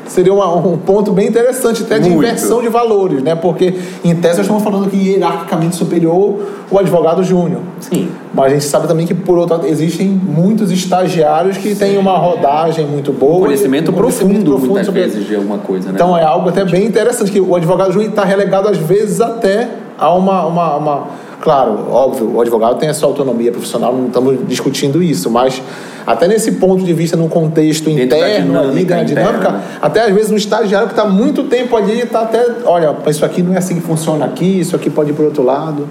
Seria 0.09 0.33
uma, 0.33 0.53
um 0.55 0.77
ponto 0.77 1.11
bem 1.11 1.27
interessante 1.27 1.83
até 1.83 1.99
de 1.99 2.09
Muito. 2.09 2.23
inversão 2.23 2.61
de 2.61 2.67
valores, 2.67 3.21
né? 3.21 3.35
Porque 3.35 3.75
em 4.03 4.15
tese 4.15 4.37
nós 4.37 4.45
estamos 4.45 4.63
falando 4.63 4.89
que 4.89 4.97
hierarquicamente 4.97 5.75
superior 5.75 6.39
o 6.69 6.77
advogado 6.77 7.23
júnior. 7.23 7.61
Sim. 7.79 8.09
Mas 8.33 8.45
a 8.45 8.49
gente 8.49 8.65
sabe 8.65 8.87
também 8.87 9.05
que 9.05 9.13
por 9.13 9.37
outro 9.37 9.55
lado 9.55 9.67
existem 9.67 10.07
muitos 10.07 10.71
estagiários 10.71 11.57
que 11.57 11.75
têm 11.75 11.97
uma 11.97 12.17
rodagem 12.17 12.85
muito 12.85 13.11
boa, 13.11 13.37
um 13.37 13.39
conhecimento, 13.41 13.91
um 13.91 13.93
conhecimento 13.93 13.93
profundo, 13.93 14.51
profundo 14.51 14.69
muitas 14.69 14.85
sobre... 14.85 15.01
vezes 15.01 15.27
de 15.27 15.35
alguma 15.35 15.59
coisa, 15.59 15.89
né? 15.89 15.93
Então 15.95 16.17
é 16.17 16.23
algo 16.23 16.49
até 16.49 16.65
bem 16.65 16.85
interessante 16.85 17.31
que 17.31 17.39
o 17.39 17.55
advogado 17.55 17.91
júnior 17.91 18.09
está 18.09 18.23
relegado 18.23 18.67
às 18.67 18.77
vezes 18.77 19.21
até 19.21 19.69
a 19.97 20.13
uma, 20.13 20.45
uma, 20.45 20.75
uma 20.77 21.07
Claro, 21.41 21.89
óbvio, 21.89 22.35
o 22.35 22.41
advogado 22.41 22.77
tem 22.77 22.89
a 22.89 22.93
sua 22.93 23.07
autonomia 23.07 23.51
profissional, 23.51 23.93
não 23.93 24.07
estamos 24.07 24.37
discutindo 24.47 25.01
isso, 25.01 25.31
mas 25.31 25.61
até 26.05 26.27
nesse 26.27 26.53
ponto 26.53 26.83
de 26.83 26.93
vista, 26.93 27.15
num 27.15 27.29
contexto 27.29 27.85
Dentro 27.85 28.17
interno, 28.17 28.53
da 28.53 28.59
ali, 28.61 28.83
da 28.83 29.03
dinâmica, 29.03 29.61
até 29.81 30.01
às 30.01 30.13
vezes 30.13 30.31
um 30.31 30.35
estagiário 30.35 30.87
que 30.87 30.93
está 30.93 31.05
muito 31.05 31.43
tempo 31.43 31.77
ali, 31.77 32.01
está 32.01 32.21
até, 32.21 32.45
olha, 32.65 32.93
isso 33.07 33.23
aqui 33.23 33.41
não 33.41 33.53
é 33.53 33.57
assim 33.57 33.75
que 33.75 33.81
funciona 33.81 34.25
aqui, 34.25 34.59
isso 34.59 34.75
aqui 34.75 34.89
pode 34.89 35.11
ir 35.11 35.13
para 35.13 35.23
o 35.23 35.25
outro 35.27 35.43
lado. 35.43 35.87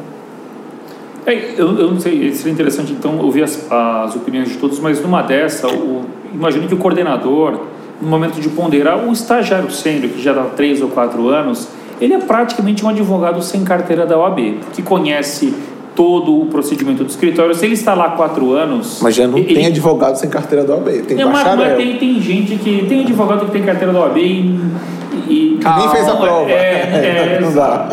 É, 1.25 1.55
eu, 1.57 1.79
eu, 1.79 1.91
não 1.93 2.01
sei, 2.01 2.33
seria 2.35 2.53
interessante 2.53 2.93
então 2.93 3.19
ouvir 3.19 3.43
as, 3.43 3.71
as 3.71 4.17
opiniões 4.17 4.49
de 4.49 4.57
todos, 4.57 4.79
mas 4.81 5.01
numa 5.01 5.23
dessa, 5.23 5.67
o, 5.69 6.03
imagine 6.33 6.67
que 6.67 6.75
o 6.75 6.79
coordenador, 6.79 7.61
no 8.01 8.09
momento 8.09 8.39
de 8.41 8.49
ponderar, 8.51 8.99
o 9.07 9.13
estagiário 9.13 9.71
sênior, 9.71 10.11
que 10.11 10.23
já 10.23 10.33
dá 10.33 10.45
três 10.45 10.83
ou 10.83 10.89
quatro 10.89 11.29
anos, 11.29 11.69
ele 12.01 12.15
é 12.15 12.19
praticamente 12.19 12.85
um 12.85 12.89
advogado 12.89 13.43
sem 13.43 13.65
carteira 13.65 14.07
da 14.07 14.19
OAB, 14.19 14.59
que 14.73 14.83
conhece 14.83 15.55
todo 15.99 16.43
o 16.43 16.47
procedimento 16.47 17.03
do 17.03 17.11
escritório. 17.11 17.53
Se 17.57 17.67
ele 17.67 17.75
está 17.75 17.93
lá 17.93 18.11
quatro 18.11 18.53
anos. 18.53 19.01
Mas 19.03 19.17
já 19.17 19.27
não 19.27 19.37
ele... 19.37 19.53
tem 19.53 19.67
advogado 19.67 20.15
sem 20.15 20.31
carteira 20.31 20.65
da 20.65 20.75
OAB, 20.75 20.89
tem 21.09 21.21
é, 21.21 21.25
bacharel. 21.25 21.57
Mas 21.57 21.77
tem, 21.77 21.97
tem 21.97 22.21
gente 22.21 22.57
que. 22.57 22.87
Tem 22.89 23.01
advogado 23.01 23.47
que 23.47 23.51
tem 23.51 23.65
carteira 23.65 23.93
da 23.93 24.01
OAB 24.01 24.17
e. 24.17 24.61
e 25.29 25.59
que 25.61 25.69
nem 25.69 25.89
fez 25.91 26.09
a 26.09 26.15
prova. 26.15 26.49
É, 26.51 27.37
é, 27.37 27.41
não 27.41 27.53
dá. 27.53 27.89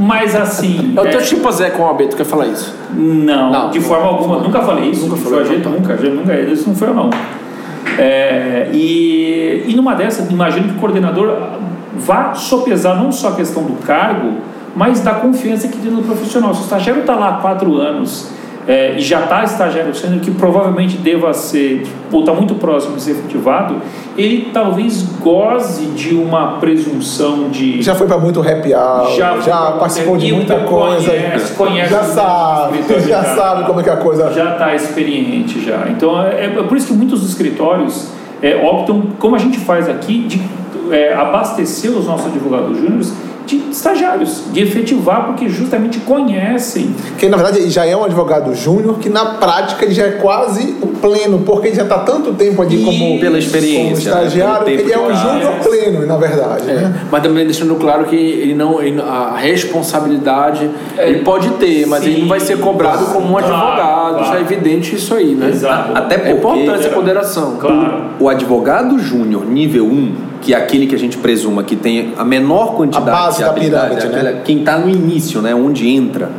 Mas 0.00 0.34
assim. 0.34 0.94
É 0.96 1.00
o 1.00 1.04
teu 1.04 1.20
é... 1.20 1.22
tipo 1.22 1.52
Zé 1.52 1.68
com 1.68 1.82
o 1.82 1.90
AB, 1.90 2.08
tu 2.08 2.16
quer 2.16 2.24
falar 2.24 2.46
isso? 2.46 2.74
Não, 2.94 3.52
não 3.52 3.70
de 3.70 3.80
forma 3.80 4.06
alguma. 4.06 4.38
Nunca 4.38 4.62
falei 4.62 4.90
isso. 4.90 5.06
Nunca 5.06 5.16
falei. 5.16 5.44
Jeito, 5.44 5.68
nunca, 5.68 5.94
nunca. 5.96 6.40
Isso 6.40 6.66
não 6.66 6.74
foi 6.74 6.88
eu, 6.88 6.94
não. 6.94 7.10
É, 7.98 8.70
e, 8.72 9.64
e 9.66 9.74
numa 9.76 9.94
dessas, 9.94 10.30
imagino 10.30 10.68
que 10.68 10.76
o 10.76 10.80
coordenador 10.80 11.36
vá 11.96 12.34
sopesar 12.34 12.96
não 12.96 13.12
só 13.12 13.28
a 13.28 13.36
questão 13.36 13.62
do 13.62 13.74
cargo, 13.84 14.34
mas 14.74 15.00
da 15.00 15.14
confiança 15.14 15.68
que 15.68 15.78
tem 15.78 15.90
no 15.90 16.02
profissional. 16.02 16.54
Se 16.54 16.62
o 16.62 16.64
estagiário 16.64 17.02
está 17.02 17.14
lá 17.14 17.28
há 17.28 17.32
quatro 17.34 17.76
anos 17.76 18.28
é, 18.66 18.94
e 18.96 19.00
já 19.00 19.20
está 19.20 19.44
estagiário 19.44 19.94
sendo 19.94 20.20
que 20.20 20.30
provavelmente 20.30 20.96
deva 20.96 21.32
ser, 21.34 21.86
ou 22.10 22.20
está 22.20 22.32
muito 22.32 22.54
próximo 22.54 22.96
de 22.96 23.02
ser 23.02 23.12
efetivado, 23.12 23.76
ele 24.16 24.50
talvez 24.52 25.02
goze 25.20 25.86
de 25.86 26.14
uma 26.14 26.58
presunção 26.58 27.50
de. 27.50 27.82
Já 27.82 27.94
foi 27.94 28.06
para 28.06 28.18
muito 28.18 28.40
happy 28.40 28.74
hour, 28.74 29.14
já, 29.16 29.38
já 29.40 29.72
participou 29.72 30.16
de 30.16 30.32
muita 30.32 30.60
coisa. 30.60 31.10
Conhece, 31.10 31.54
conhece 31.54 31.90
já 31.90 32.02
sabe, 32.04 32.78
já 33.06 33.24
sabe 33.24 33.64
como 33.64 33.80
é 33.80 33.82
que 33.82 33.90
a 33.90 33.96
coisa. 33.96 34.32
Já 34.32 34.52
está 34.52 34.74
experiente 34.74 35.62
já. 35.64 35.86
Então 35.90 36.22
é, 36.22 36.46
é, 36.46 36.48
por 36.48 36.76
isso 36.76 36.86
que 36.86 36.94
muitos 36.94 37.22
escritórios 37.28 38.08
é, 38.42 38.56
optam, 38.56 39.02
como 39.18 39.36
a 39.36 39.38
gente 39.38 39.58
faz 39.58 39.88
aqui, 39.88 40.20
de 40.20 40.40
é, 40.90 41.14
abastecer 41.14 41.90
os 41.90 42.06
nossos 42.06 42.26
advogados 42.26 42.78
júniores 42.78 43.12
de 43.46 43.56
estagiários, 43.70 44.44
de 44.52 44.62
efetivar, 44.62 45.26
porque 45.26 45.48
justamente 45.48 45.98
conhecem. 46.00 46.94
Que 47.18 47.28
na 47.28 47.36
verdade 47.36 47.68
já 47.68 47.84
é 47.84 47.94
um 47.96 48.04
advogado 48.04 48.54
júnior, 48.54 48.98
que 48.98 49.08
na 49.08 49.24
prática 49.34 49.84
ele 49.84 49.94
já 49.94 50.04
é 50.04 50.12
quase 50.12 50.76
um 50.82 50.88
pleno, 50.94 51.40
porque 51.40 51.68
ele 51.68 51.76
já 51.76 51.82
está 51.82 51.98
tanto 51.98 52.32
tempo 52.32 52.62
ali 52.62 52.82
como, 52.82 53.20
pela 53.20 53.38
experiência, 53.38 54.12
como 54.12 54.22
estagiário, 54.22 54.66
né? 54.66 54.72
ele 54.72 54.92
é 54.92 54.98
um 54.98 55.14
júnior 55.14 55.52
pleno, 55.62 56.06
na 56.06 56.16
verdade. 56.16 56.70
É. 56.70 56.74
Né? 56.74 57.06
Mas 57.10 57.22
também 57.22 57.44
deixando 57.44 57.74
claro 57.76 58.06
que 58.06 58.16
ele 58.16 58.54
não, 58.54 58.82
ele, 58.82 59.00
a 59.00 59.36
responsabilidade 59.36 60.70
é, 60.96 61.10
ele 61.10 61.18
pode 61.20 61.50
ter, 61.50 61.86
mas 61.86 62.02
sim, 62.02 62.10
ele 62.10 62.20
não 62.22 62.28
vai 62.28 62.40
ser 62.40 62.58
cobrado 62.58 63.06
como 63.06 63.32
um 63.32 63.36
advogado, 63.36 64.18
claro. 64.18 64.24
já 64.26 64.38
é 64.38 64.40
evidente 64.40 64.96
isso 64.96 65.14
aí, 65.14 65.34
né? 65.34 65.50
Exato. 65.50 65.92
Até 65.94 66.16
porque, 66.16 66.30
é 66.30 66.36
importante 66.36 66.80
essa 66.80 66.94
ponderação. 66.94 67.56
Claro. 67.56 68.04
O, 68.18 68.24
o 68.24 68.28
advogado 68.28 68.98
júnior 68.98 69.44
nível 69.44 69.84
1 69.84 70.33
que 70.44 70.52
é 70.52 70.56
aquele 70.56 70.86
que 70.86 70.94
a 70.94 70.98
gente 70.98 71.16
presuma 71.16 71.64
que 71.64 71.74
tem 71.74 72.12
a 72.18 72.24
menor 72.24 72.76
quantidade 72.76 73.08
a 73.08 73.12
base 73.12 73.38
de 73.38 73.44
habilidade, 73.44 73.94
da 73.94 74.00
pirâmide, 74.02 74.24
né? 74.24 74.42
quem 74.44 74.58
está 74.58 74.78
no 74.78 74.90
início, 74.90 75.40
né, 75.40 75.54
onde 75.54 75.88
entra, 75.88 76.30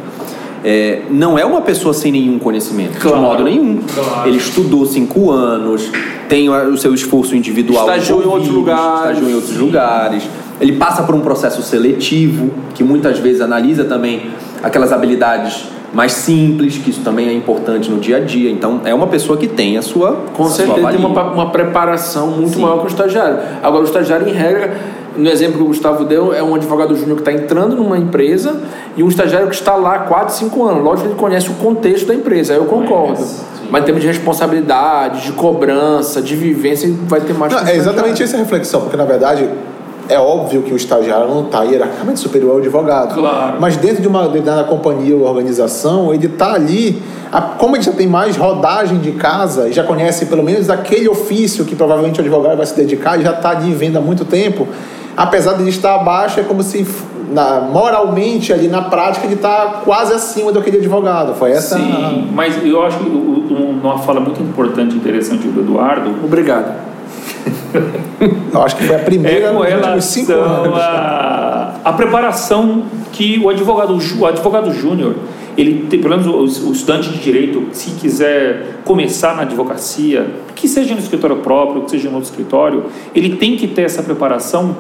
é, 0.64 1.02
não 1.10 1.38
é 1.38 1.44
uma 1.44 1.62
pessoa 1.62 1.92
sem 1.92 2.12
nenhum 2.12 2.38
conhecimento, 2.38 3.00
claro. 3.00 3.18
de 3.18 3.22
modo 3.24 3.44
nenhum. 3.44 3.82
Claro. 3.82 4.30
Ele 4.30 4.38
estudou 4.38 4.86
cinco 4.86 5.32
anos, 5.32 5.92
tem 6.30 6.50
o 6.50 6.78
seu 6.78 6.94
esforço 6.94 7.36
individual. 7.36 7.88
Estagiou 7.88 8.24
em 8.24 8.28
outros 8.28 8.50
lugares. 8.50 9.10
Estagiou 9.10 9.30
em 9.30 9.36
outros 9.36 9.58
lugares. 9.58 10.24
Ele 10.62 10.74
passa 10.74 11.04
por 11.04 11.14
um 11.14 11.22
processo 11.22 11.62
seletivo, 11.62 12.52
que 12.74 12.84
muitas 12.84 13.20
vezes 13.20 13.42
analisa 13.42 13.86
também 13.86 14.32
aquelas 14.64 14.92
habilidades 14.92 15.66
mais 15.96 16.12
simples, 16.12 16.78
que 16.78 16.90
isso 16.90 17.00
também 17.00 17.30
é 17.30 17.34
importante 17.34 17.90
no 17.90 18.02
dia 18.02 18.18
a 18.18 18.20
dia. 18.20 18.52
Então, 18.52 18.82
é 18.84 18.94
uma 18.94 19.08
pessoa 19.08 19.38
que 19.38 19.48
tem 19.48 19.78
a 19.78 19.82
sua. 19.82 20.26
Com 20.34 20.50
certeza 20.50 20.90
tem 20.90 21.00
uma, 21.00 21.32
uma 21.32 21.50
preparação 21.52 22.28
muito 22.28 22.56
Sim. 22.56 22.62
maior 22.64 22.80
que 22.80 22.88
o 22.88 22.88
estagiário. 22.88 23.40
Agora, 23.64 23.82
o 23.82 23.86
estagiário, 23.86 24.28
em 24.28 24.34
regra, 24.34 24.78
no 25.16 25.30
exemplo 25.30 25.56
que 25.56 25.64
o 25.64 25.68
Gustavo 25.68 26.04
deu, 26.04 26.34
é 26.34 26.44
um 26.44 26.54
advogado 26.54 26.94
júnior 26.98 27.16
que 27.16 27.22
está 27.22 27.32
entrando 27.32 27.78
numa 27.78 27.98
empresa 27.98 28.62
e 28.98 29.04
um 29.04 29.08
estagiário 29.08 29.48
que 29.48 29.56
está 29.56 29.74
lá 29.76 29.96
há 29.96 30.00
4, 30.00 30.36
5 30.36 30.64
anos. 30.66 30.84
Lógico 30.84 31.08
que 31.08 31.14
ele 31.14 31.20
conhece 31.20 31.50
o 31.50 31.54
contexto 31.54 32.08
da 32.08 32.14
empresa, 32.14 32.52
aí 32.52 32.60
eu 32.60 32.66
concordo. 32.66 33.26
Mas 33.72 33.82
em 33.82 33.86
termos 33.86 34.02
de 34.02 34.08
responsabilidade, 34.10 35.24
de 35.24 35.32
cobrança, 35.32 36.22
de 36.22 36.36
vivência, 36.36 36.94
vai 37.04 37.22
ter 37.22 37.34
mais. 37.34 37.54
Não, 37.54 37.66
é 37.66 37.74
exatamente 37.74 38.22
essa 38.22 38.36
reflexão, 38.36 38.82
porque 38.82 38.98
na 38.98 39.06
verdade 39.06 39.50
é 40.08 40.20
óbvio 40.20 40.62
que 40.62 40.74
o 40.74 40.76
estagiário 40.76 41.28
não 41.28 41.46
está 41.46 41.64
hierarquicamente 41.64 42.20
superior 42.20 42.52
ao 42.52 42.58
advogado. 42.58 43.16
Claro. 43.16 43.58
Mas 43.60 43.76
dentro 43.78 44.02
de 44.02 44.08
uma 44.08 44.24
determinada 44.24 44.64
companhia 44.66 45.16
ou 45.16 45.24
organização, 45.24 46.14
ele 46.14 46.28
está 46.28 46.54
ali. 46.54 47.02
A, 47.32 47.42
como 47.42 47.76
ele 47.76 47.84
já 47.84 47.92
tem 47.92 48.08
mais 48.08 48.38
rodagem 48.38 49.00
de 49.00 49.14
casa, 49.14 49.72
já 49.72 49.84
conhece 49.84 50.28
pelo 50.28 50.44
menos 50.44 50.70
aquele 50.70 51.10
ofício 51.10 51.66
que 51.66 51.76
provavelmente 51.76 52.20
o 52.20 52.22
advogado 52.22 52.58
vai 52.58 52.66
se 52.66 52.76
dedicar, 52.76 53.16
ele 53.16 53.24
já 53.24 53.32
está 53.32 53.50
ali 53.50 53.74
vendo 53.74 53.98
há 53.98 54.02
muito 54.02 54.24
tempo. 54.26 54.68
Apesar 55.18 55.54
de 55.54 55.64
ele 55.64 55.70
estar 55.70 55.96
abaixo, 55.96 56.40
é 56.40 56.44
como 56.44 56.62
se 56.62 56.86
na, 57.32 57.62
moralmente 57.62 58.54
ali 58.54 58.68
na 58.68 58.84
prática 58.84 59.26
ele 59.26 59.36
está 59.36 59.82
quase 59.84 60.14
acima 60.14 60.52
do 60.52 60.60
aquele 60.60 60.78
advogado. 60.78 61.34
Foi 61.36 61.52
essa. 61.52 61.78
Sim, 61.78 61.92
a... 61.92 62.34
mas 62.34 62.64
eu 62.64 62.86
acho 62.86 63.00
que 63.00 63.10
uma 63.10 63.98
fala 64.00 64.20
muito 64.20 64.42
importante, 64.42 64.96
interessante 64.96 65.48
do 65.48 65.62
Eduardo. 65.62 66.14
Obrigado 66.24 66.95
eu 68.54 68.62
acho 68.62 68.76
que 68.76 68.84
foi 68.84 68.96
a 68.96 69.00
primeira 69.00 69.48
é 69.48 69.54
com 69.54 69.60
relação. 69.60 70.44
A, 70.76 71.76
a 71.84 71.94
preparação 71.94 72.84
que 73.12 73.40
o 73.40 73.50
advogado, 73.50 73.98
o 74.20 74.26
advogado 74.26 74.74
júnior, 74.74 75.16
ele 75.58 75.88
tem, 75.90 76.00
pelo 76.02 76.18
menos 76.18 76.28
o, 76.28 76.68
o, 76.68 76.72
estudante 76.74 77.10
de 77.10 77.20
direito, 77.20 77.68
se 77.72 77.92
quiser 77.92 78.82
começar 78.84 79.36
na 79.36 79.44
advocacia, 79.44 80.28
que 80.54 80.68
seja 80.68 80.94
no 80.94 81.00
escritório 81.00 81.38
próprio, 81.38 81.84
que 81.84 81.92
seja 81.92 82.10
no 82.10 82.16
outro 82.16 82.30
escritório, 82.30 82.86
ele 83.14 83.38
tem 83.38 83.56
que 83.56 83.68
ter 83.68 83.84
essa 83.84 84.04
preparação 84.04 84.76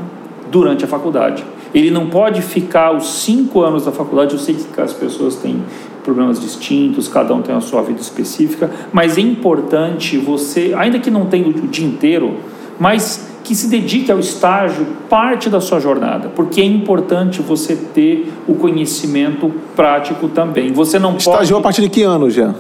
durante 0.52 0.84
a 0.84 0.88
faculdade. 0.88 1.44
Ele 1.74 1.92
não 1.92 2.08
pode 2.08 2.42
ficar 2.42 2.96
os 2.96 3.22
cinco 3.22 3.62
anos 3.62 3.86
da 3.86 3.92
faculdade. 3.92 4.34
Eu 4.34 4.40
sei 4.40 4.56
que 4.56 4.82
as 4.82 4.94
pessoas 4.94 5.36
têm 5.36 5.62
problemas 6.04 6.40
distintos, 6.40 7.08
cada 7.08 7.34
um 7.34 7.42
tem 7.42 7.54
a 7.54 7.60
sua 7.60 7.82
vida 7.82 8.00
específica, 8.00 8.70
mas 8.94 9.18
é 9.18 9.22
importante 9.22 10.18
você, 10.18 10.74
ainda 10.78 11.00
que 11.00 11.10
não 11.10 11.26
tenha 11.26 11.48
o 11.48 11.54
dia 11.54 11.86
inteiro, 11.86 12.36
mas 12.80 13.36
que 13.44 13.54
se 13.54 13.68
dedique 13.68 14.12
ao 14.12 14.20
estágio 14.20 14.86
parte 15.08 15.50
da 15.50 15.62
sua 15.62 15.80
jornada, 15.80 16.30
porque 16.36 16.60
é 16.60 16.66
importante 16.66 17.42
você 17.42 17.76
ter 17.76 18.34
o 18.48 18.56
conhecimento 18.56 19.52
prático 19.76 20.28
também. 20.28 20.74
Você 20.74 20.98
não 20.98 21.16
Estagiou 21.16 21.40
pode... 21.40 21.54
a 21.54 21.62
partir 21.62 21.82
de 21.82 21.90
que 21.90 22.02
ano, 22.02 22.30
já? 22.30 22.54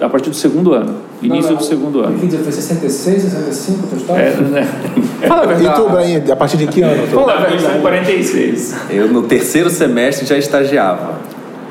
A 0.00 0.08
partir 0.08 0.30
do 0.30 0.36
segundo 0.36 0.74
ano, 0.74 0.96
início 1.22 1.42
não, 1.42 1.50
não, 1.50 1.56
do 1.58 1.64
segundo 1.64 2.00
ano. 2.00 2.18
Foi 2.18 2.28
66, 2.28 3.22
65, 3.22 3.86
teu 3.86 3.98
estágio? 3.98 4.24
É, 4.24 4.48
né? 4.48 4.68
Fala 5.28 5.42
a 5.44 5.46
verdade. 5.46 5.80
E 5.80 5.84
tu, 5.84 5.88
Brian, 5.90 6.32
a 6.32 6.36
partir 6.36 6.56
de 6.56 6.66
que 6.66 6.82
ano? 6.82 7.06
Fala 7.06 7.34
a 7.34 7.40
verdade. 7.44 7.80
46. 7.80 8.76
Eu, 8.90 9.08
no 9.08 9.22
terceiro 9.22 9.70
semestre, 9.70 10.26
já 10.26 10.36
estagiava. 10.36 11.20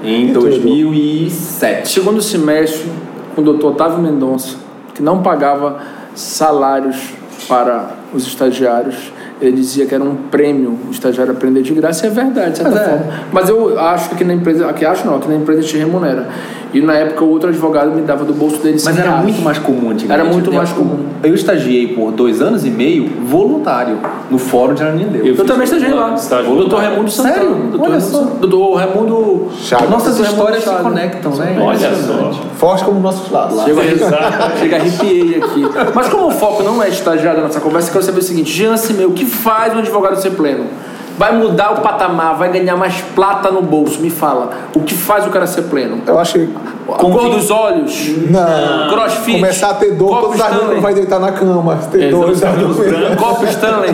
Em 0.02 0.32
2007. 0.32 1.90
Segundo 1.90 2.22
semestre, 2.22 2.90
com 3.36 3.42
o 3.42 3.44
doutor 3.44 3.74
Otávio 3.74 4.00
Mendonça, 4.00 4.56
que 4.96 5.04
não 5.04 5.22
pagava 5.22 5.80
salários 6.16 7.21
para 7.48 7.96
os 8.14 8.26
estagiários. 8.26 9.12
Ele 9.42 9.54
dizia 9.54 9.86
que 9.86 9.96
era 9.96 10.04
um 10.04 10.16
prêmio 10.16 10.78
o 10.88 10.92
estagiário 10.92 11.34
aprender 11.34 11.62
de 11.62 11.74
graça, 11.74 12.06
e 12.06 12.10
é 12.10 12.12
verdade, 12.12 12.52
de 12.52 12.58
certa 12.58 12.72
Mas 12.72 12.82
é. 12.82 12.90
forma. 12.90 13.14
É. 13.14 13.20
Mas 13.32 13.50
eu 13.50 13.80
acho 13.80 14.10
que 14.10 14.16
aqui 14.16 14.24
na 14.24 14.34
empresa, 14.34 14.70
aqui 14.70 14.86
acho 14.86 15.06
não, 15.06 15.16
aqui 15.16 15.28
na 15.28 15.36
empresa 15.36 15.62
te 15.64 15.78
remunera. 15.78 16.28
E 16.74 16.80
na 16.80 16.94
época 16.94 17.26
o 17.26 17.30
outro 17.30 17.50
advogado 17.50 17.92
me 17.92 18.02
dava 18.02 18.24
do 18.24 18.34
bolso 18.34 18.58
dele 18.60 18.80
Mas 18.84 18.98
era 18.98 19.10
reais. 19.10 19.24
muito 19.24 19.42
mais 19.42 19.58
comum 19.58 19.92
antigamente. 19.92 20.12
Era 20.12 20.24
muito 20.24 20.54
mais 20.54 20.72
comum. 20.72 21.06
Eu 21.22 21.34
estagiei 21.34 21.88
por 21.90 22.12
dois 22.14 22.42
anos 22.42 22.66
e 22.66 22.70
meio 22.70 23.10
voluntário 23.26 24.00
no 24.30 24.38
Fórum 24.38 24.74
de 24.74 24.82
Aranindeu. 24.82 25.26
Eu, 25.26 25.36
eu 25.36 25.46
também 25.46 25.66
estagiei 25.66 25.92
lá. 25.92 26.16
O 26.16 26.56
doutor 26.56 26.80
Raimundo 26.80 27.12
Santana. 27.12 27.36
Sério? 27.36 27.56
Doutor 27.72 27.90
Olha 27.90 28.00
só. 28.00 28.24
Doutor 28.40 28.76
Raimundo... 28.76 29.50
Chaves. 29.60 29.90
Nossas 29.90 30.20
histórias 30.20 30.64
se 30.64 30.70
conectam, 30.70 31.36
né? 31.36 31.58
Olha 31.62 31.96
só. 31.96 32.32
Forte 32.56 32.86
como 32.86 33.02
nossos 33.02 33.30
lados. 33.30 33.62
Chega, 33.64 33.82
chega 34.60 34.76
arrepiei 34.78 35.36
aqui. 35.36 35.66
Mas 35.94 36.08
como 36.08 36.28
o 36.28 36.32
foco 36.32 36.64
não 36.64 36.82
é 36.82 36.88
estagiário 36.88 37.44
nessa 37.44 37.60
conversa, 37.60 37.90
eu 37.90 37.94
quero 37.94 38.06
saber 38.06 38.20
o 38.20 38.24
seguinte. 38.24 38.52
Jean 38.52 38.78
Simeu, 38.78 39.10
o 39.10 39.14
que 39.14 39.26
faz 39.32 39.74
um 39.76 39.80
advogado 39.80 40.22
ser 40.22 40.32
pleno? 40.32 40.68
vai 41.22 41.38
mudar 41.38 41.74
o 41.74 41.82
patamar, 41.82 42.36
vai 42.36 42.52
ganhar 42.52 42.76
mais 42.76 43.02
plata 43.16 43.52
no 43.52 43.62
bolso. 43.62 44.02
Me 44.02 44.10
fala, 44.10 44.50
o 44.76 44.82
que 44.82 44.96
faz 44.96 45.28
o 45.28 45.30
cara 45.30 45.46
ser 45.46 45.64
pleno? 45.64 46.02
Eu 46.08 46.18
acho 46.18 46.34
que. 46.34 46.50
Com 46.88 47.12
cor 47.12 47.30
dos 47.30 47.52
olhos? 47.52 48.10
Não. 48.30 48.90
Crossfit? 48.90 49.40
Começar 49.40 49.70
a 49.70 49.74
ter 49.76 49.94
dor, 49.94 50.20
todas 50.20 50.42
as 50.42 50.52
não 50.56 50.82
vai 50.82 50.94
deitar 50.94 51.20
na 51.20 51.32
cama. 51.32 51.80
Ter 51.92 52.10
dor, 52.10 52.34
Copo 53.18 53.46
Stanley. 53.46 53.94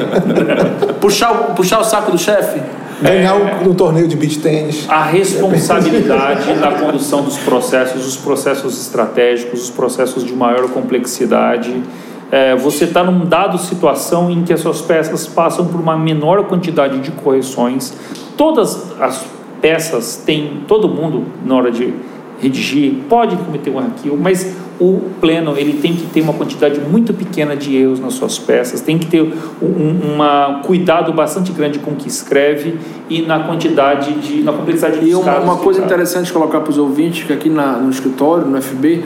puxar, 1.02 1.32
o, 1.32 1.54
puxar 1.54 1.80
o 1.80 1.84
saco 1.84 2.12
do 2.12 2.18
chefe? 2.18 2.62
Ganhar 3.02 3.36
é, 3.36 3.64
um, 3.64 3.70
um, 3.70 3.74
torneio 3.76 4.08
de 4.08 4.16
beach 4.16 4.40
tênis. 4.40 4.86
A 4.90 5.04
responsabilidade 5.04 6.52
da 6.60 6.72
condução 6.72 7.22
dos 7.22 7.38
processos, 7.38 8.08
os 8.08 8.16
processos 8.16 8.82
estratégicos, 8.82 9.64
os 9.64 9.70
processos 9.70 10.24
de 10.24 10.34
maior 10.34 10.70
complexidade 10.70 11.84
é, 12.32 12.56
você 12.56 12.86
está 12.86 13.04
numa 13.04 13.26
dada 13.26 13.58
situação 13.58 14.30
em 14.30 14.44
que 14.44 14.52
as 14.52 14.60
suas 14.60 14.82
peças 14.82 15.28
passam 15.28 15.66
por 15.66 15.80
uma 15.80 15.98
menor 15.98 16.44
quantidade 16.46 17.00
de 17.00 17.12
correções. 17.12 17.94
Todas 18.36 19.00
as 19.00 19.26
peças 19.62 20.18
têm, 20.26 20.64
todo 20.68 20.88
mundo 20.88 21.26
na 21.46 21.56
hora 21.56 21.72
de 21.72 21.94
redigir 22.40 22.94
pode 23.10 23.36
cometer 23.36 23.72
um 23.72 23.80
arquivo, 23.80 24.16
mas 24.16 24.56
o 24.80 25.02
pleno 25.20 25.56
ele 25.58 25.80
tem 25.82 25.96
que 25.96 26.06
ter 26.06 26.22
uma 26.22 26.34
quantidade 26.34 26.80
muito 26.80 27.12
pequena 27.12 27.56
de 27.56 27.76
erros 27.76 28.00
nas 28.00 28.14
suas 28.14 28.38
peças, 28.38 28.80
tem 28.80 28.98
que 28.98 29.08
ter 29.08 29.22
um 29.60 30.14
uma 30.14 30.62
cuidado 30.64 31.12
bastante 31.14 31.52
grande 31.52 31.80
com 31.80 31.92
o 31.92 31.96
que 31.96 32.08
escreve 32.08 32.78
e 33.10 33.24
na 33.24 33.40
quantidade 33.40 34.14
de 34.14 34.44
na 34.44 34.54
complexidade 34.54 35.00
de 35.00 35.10
e 35.10 35.16
uma, 35.16 35.40
uma 35.40 35.56
coisa 35.58 35.84
interessante 35.84 36.32
colocar 36.32 36.60
para 36.60 36.70
os 36.70 36.78
ouvintes 36.78 37.26
que 37.26 37.34
aqui 37.34 37.50
na, 37.50 37.74
no 37.74 37.90
escritório 37.90 38.46
no 38.46 38.62
FB 38.62 39.04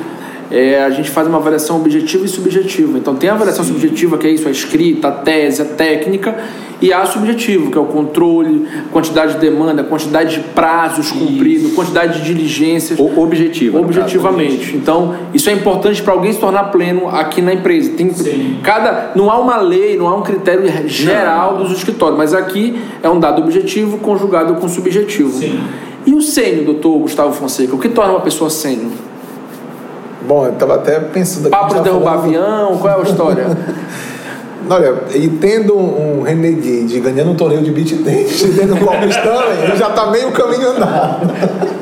é, 0.51 0.83
a 0.83 0.89
gente 0.89 1.09
faz 1.09 1.27
uma 1.27 1.37
avaliação 1.37 1.77
objetiva 1.77 2.25
e 2.25 2.27
subjetiva. 2.27 2.97
Então 2.97 3.15
tem 3.15 3.29
a 3.29 3.33
avaliação 3.33 3.63
Sim. 3.63 3.71
subjetiva, 3.73 4.17
que 4.17 4.27
é 4.27 4.31
isso, 4.31 4.47
a 4.47 4.51
escrita, 4.51 5.07
a 5.07 5.11
tese, 5.11 5.61
a 5.61 5.65
técnica, 5.65 6.35
e 6.81 6.91
a 6.91 7.05
subjetiva, 7.05 7.69
que 7.69 7.77
é 7.77 7.81
o 7.81 7.85
controle, 7.85 8.67
quantidade 8.91 9.35
de 9.35 9.39
demanda, 9.39 9.83
quantidade 9.83 10.37
de 10.37 10.39
prazos 10.49 11.11
cumpridos, 11.11 11.73
quantidade 11.73 12.19
de 12.19 12.33
diligências. 12.33 12.99
O 12.99 13.21
objetivo. 13.21 13.79
Objetivamente. 13.79 14.65
Caso, 14.65 14.77
então, 14.77 15.15
isso 15.31 15.47
é 15.49 15.53
importante 15.53 16.01
para 16.01 16.13
alguém 16.13 16.33
se 16.33 16.39
tornar 16.39 16.65
pleno 16.65 17.07
aqui 17.07 17.39
na 17.39 17.53
empresa. 17.53 17.91
Tem 17.91 18.11
cada 18.63 19.11
Não 19.15 19.29
há 19.29 19.39
uma 19.39 19.57
lei, 19.57 19.95
não 19.95 20.07
há 20.07 20.15
um 20.15 20.23
critério 20.23 20.63
geral 20.87 21.53
não. 21.53 21.63
dos 21.63 21.71
escritórios, 21.77 22.17
mas 22.17 22.33
aqui 22.33 22.81
é 23.03 23.09
um 23.09 23.19
dado 23.19 23.43
objetivo 23.43 23.99
conjugado 23.99 24.55
com 24.55 24.67
subjetivo. 24.67 25.37
Sim. 25.37 25.59
E 26.03 26.13
o 26.15 26.21
sênior, 26.21 26.65
doutor 26.65 26.97
Gustavo 26.97 27.31
Fonseca? 27.31 27.75
O 27.75 27.79
que 27.79 27.89
torna 27.89 28.13
uma 28.13 28.21
pessoa 28.21 28.49
sênior? 28.49 28.89
Bom, 30.27 30.45
eu 30.45 30.53
estava 30.53 30.75
até 30.75 30.99
pensando 30.99 31.47
aqui. 31.47 31.57
Papo 31.57 31.75
de 31.75 31.81
derrubar 31.81 32.19
falando... 32.19 32.25
avião, 32.25 32.77
qual 32.77 32.93
é 32.93 32.99
a 32.99 33.03
história? 33.09 33.45
Olha, 34.69 34.93
e 35.15 35.27
tendo 35.27 35.75
um 35.75 36.21
Renegade 36.21 36.99
ganhando 36.99 37.31
um 37.31 37.35
torneio 37.35 37.61
de 37.61 37.71
beat 37.71 38.03
tennis 38.03 38.41
dentro 38.41 38.75
do 38.75 38.85
Paulistão, 38.85 39.43
ele 39.63 39.75
já 39.75 39.89
está 39.89 40.09
meio 40.11 40.31
caminho 40.31 40.69
andado. 40.69 41.31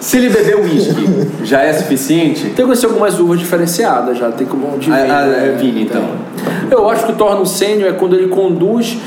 Se 0.00 0.18
ele 0.18 0.28
beber 0.28 0.60
uísque, 0.60 0.94
já 1.42 1.62
é 1.62 1.72
suficiente? 1.72 2.42
Tem 2.44 2.54
que 2.54 2.62
conhecer 2.62 2.86
algumas 2.86 3.18
uvas 3.18 3.40
diferenciadas 3.40 4.16
já, 4.16 4.30
tem 4.30 4.46
como 4.46 4.78
de 4.78 4.88
vinho. 4.88 5.12
Ah, 5.12 5.24
ah, 5.24 5.36
é 5.36 5.56
vinho, 5.58 5.80
então. 5.80 6.04
Eu 6.70 6.88
acho 6.88 7.06
que 7.06 7.12
torna 7.14 7.40
o 7.40 7.46
sênior 7.46 7.90
é 7.90 7.92
quando 7.92 8.14
ele 8.14 8.28
conduz 8.28 8.98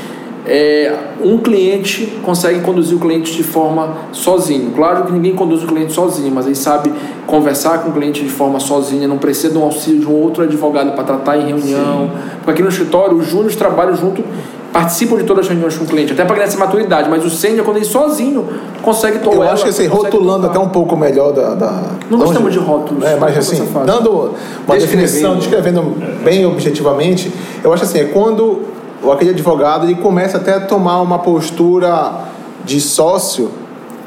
é, 0.46 0.92
um 1.22 1.38
cliente 1.38 2.18
consegue 2.22 2.60
conduzir 2.60 2.96
o 2.96 3.00
cliente 3.00 3.32
de 3.32 3.42
forma 3.42 3.94
sozinho. 4.12 4.70
Claro 4.70 5.04
que 5.04 5.12
ninguém 5.12 5.34
conduz 5.34 5.62
o 5.62 5.66
cliente 5.66 5.92
sozinho, 5.92 6.32
mas 6.32 6.46
ele 6.46 6.54
sabe 6.54 6.92
conversar 7.26 7.82
com 7.82 7.90
o 7.90 7.92
cliente 7.92 8.22
de 8.22 8.30
forma 8.30 8.58
sozinha, 8.58 9.06
não 9.06 9.18
precisa 9.18 9.52
de 9.52 9.58
um 9.58 9.62
auxílio 9.62 10.00
de 10.00 10.06
um 10.06 10.14
outro 10.14 10.42
advogado 10.42 10.92
para 10.92 11.04
tratar 11.04 11.36
em 11.36 11.46
reunião. 11.46 12.10
Sim. 12.12 12.20
Porque 12.36 12.50
aqui 12.52 12.62
no 12.62 12.68
escritório, 12.68 13.16
os 13.16 13.26
júniores 13.26 13.54
trabalham 13.54 13.94
junto, 13.94 14.24
participam 14.72 15.16
de 15.16 15.24
todas 15.24 15.44
as 15.44 15.50
reuniões 15.50 15.76
com 15.76 15.84
o 15.84 15.86
cliente, 15.86 16.12
até 16.12 16.24
para 16.24 16.36
ganhar 16.36 16.46
essa 16.46 16.58
maturidade, 16.58 17.10
mas 17.10 17.24
o 17.24 17.30
sênior, 17.30 17.64
quando 17.64 17.76
ele 17.76 17.84
sozinho, 17.84 18.48
consegue 18.82 19.18
tomar. 19.18 19.46
Eu 19.46 19.50
acho 19.52 19.64
que 19.64 19.70
assim, 19.70 19.86
rotulando 19.86 20.46
até 20.46 20.58
um 20.58 20.68
pouco 20.68 20.96
melhor 20.96 21.32
da. 21.32 21.54
da 21.54 21.82
não 22.08 22.18
gostamos 22.18 22.52
de 22.52 22.58
rótulos. 22.58 23.04
É, 23.04 23.16
mas 23.16 23.36
assim, 23.36 23.68
dando 23.84 24.34
uma 24.66 24.76
definição, 24.76 25.36
descrevendo 25.36 25.82
bem 26.24 26.46
objetivamente, 26.46 27.32
eu 27.62 27.72
acho 27.72 27.84
assim, 27.84 27.98
é 27.98 28.04
quando 28.04 28.79
aquele 29.12 29.30
advogado 29.30 29.86
ele 29.86 29.94
começa 29.96 30.36
até 30.36 30.54
a 30.54 30.60
tomar 30.60 31.00
uma 31.00 31.18
postura 31.18 32.24
de 32.64 32.80
sócio 32.80 33.50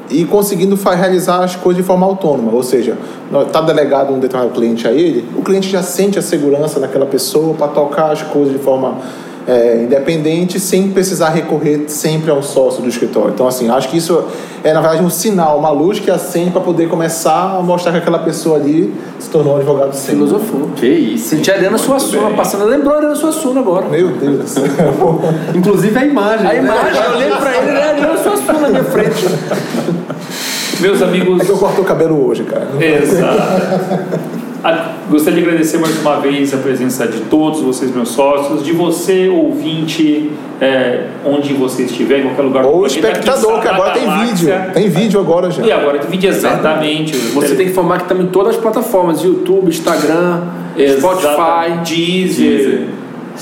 e 0.09 0.25
conseguindo 0.25 0.75
realizar 0.75 1.43
as 1.43 1.55
coisas 1.55 1.81
de 1.81 1.88
forma 1.88 2.05
autônoma, 2.05 2.51
ou 2.51 2.62
seja, 2.62 2.97
está 3.47 3.62
delegado 3.62 4.13
um 4.13 4.19
determinado 4.19 4.53
cliente 4.53 4.88
a 4.88 4.91
ele, 4.91 5.27
o 5.35 5.41
cliente 5.41 5.69
já 5.69 5.81
sente 5.81 6.19
a 6.19 6.21
segurança 6.21 6.79
naquela 6.79 7.05
pessoa 7.05 7.55
para 7.55 7.67
tocar 7.69 8.12
as 8.12 8.21
coisas 8.21 8.53
de 8.53 8.59
forma 8.59 8.97
é, 9.47 9.83
independente 9.83 10.59
sem 10.59 10.89
precisar 10.91 11.29
recorrer 11.29 11.85
sempre 11.88 12.31
ao 12.31 12.41
sócio 12.41 12.81
do 12.81 12.89
escritório. 12.89 13.31
Então, 13.33 13.47
assim, 13.47 13.69
acho 13.69 13.89
que 13.89 13.97
isso 13.97 14.23
é, 14.63 14.71
na 14.71 14.79
verdade, 14.79 15.03
um 15.03 15.09
sinal, 15.09 15.59
uma 15.59 15.71
luz 15.71 16.00
que 16.00 16.09
acende 16.09 16.51
para 16.51 16.62
poder 16.62 16.88
começar 16.88 17.57
a 17.57 17.62
mostrar 17.62 17.91
que 17.91 17.97
aquela 17.97 18.19
pessoa 18.19 18.55
ali 18.57 18.93
se 19.19 19.29
tornou 19.29 19.55
um 19.55 19.57
advogado 19.57 19.93
Filosofou. 19.93 20.69
Que 20.75 20.88
isso. 20.88 21.29
Senti 21.29 21.51
a 21.51 21.55
Ariana 21.55 21.77
Suassuna 21.77 22.29
passando. 22.31 22.65
Lembrou 22.65 22.93
a 22.93 22.97
Ariana 22.97 23.15
Suassuna 23.15 23.59
agora. 23.59 23.89
Meu 23.89 24.07
Deus. 24.09 24.55
Inclusive 25.53 26.00
a 26.00 26.05
imagem. 26.05 26.47
A 26.47 26.53
né? 26.53 26.59
imagem, 26.59 27.03
eu 27.03 27.12
olhei 27.12 27.29
para 27.31 27.57
ele, 27.57 27.71
né? 27.73 27.81
a 27.81 27.89
Ariana 27.89 28.17
Suassuna 28.23 28.59
na 28.59 28.69
minha 28.69 28.83
frente. 28.85 29.25
Meus 30.79 31.01
amigos. 31.01 31.41
É 31.41 31.45
que 31.45 31.51
eu 31.51 31.57
corto 31.57 31.81
o 31.81 31.85
cabelo 31.85 32.25
hoje, 32.25 32.43
cara. 32.43 32.67
Exato. 32.79 34.42
Gostaria 35.13 35.43
de 35.43 35.48
agradecer 35.48 35.77
mais 35.77 35.96
uma 36.00 36.20
vez 36.20 36.55
a 36.55 36.58
presença 36.58 37.08
de 37.08 37.20
todos 37.25 37.62
vocês, 37.62 37.93
meus 37.93 38.10
sócios, 38.10 38.65
de 38.65 38.72
você, 38.72 39.29
ouvinte, 39.29 40.32
é, 40.60 41.05
onde 41.24 41.53
você 41.53 41.84
estiver, 41.84 42.22
em 42.22 42.24
qualquer 42.24 42.41
lugar. 42.41 42.65
Ou 42.65 42.88
espectador, 42.88 43.62
que 43.62 43.67
agora 43.67 43.91
tem 43.91 44.10
vídeo. 44.25 44.50
Tem 44.74 44.89
vídeo 44.89 45.20
agora 45.20 45.51
já. 45.51 45.63
E 45.63 45.72
agora 45.72 46.00
tem 46.00 46.10
vídeo, 46.10 46.32
exatamente. 46.32 47.15
Você 47.15 47.50
tem 47.53 47.67
que 47.67 47.72
informar 47.72 47.98
que 47.98 48.05
estamos 48.05 48.25
em 48.25 48.29
todas 48.29 48.55
as 48.55 48.62
plataformas: 48.62 49.22
YouTube, 49.22 49.67
Instagram, 49.67 50.48
Spotify, 50.98 51.84
Deezer. 51.86 52.58
Deezer. 52.58 52.88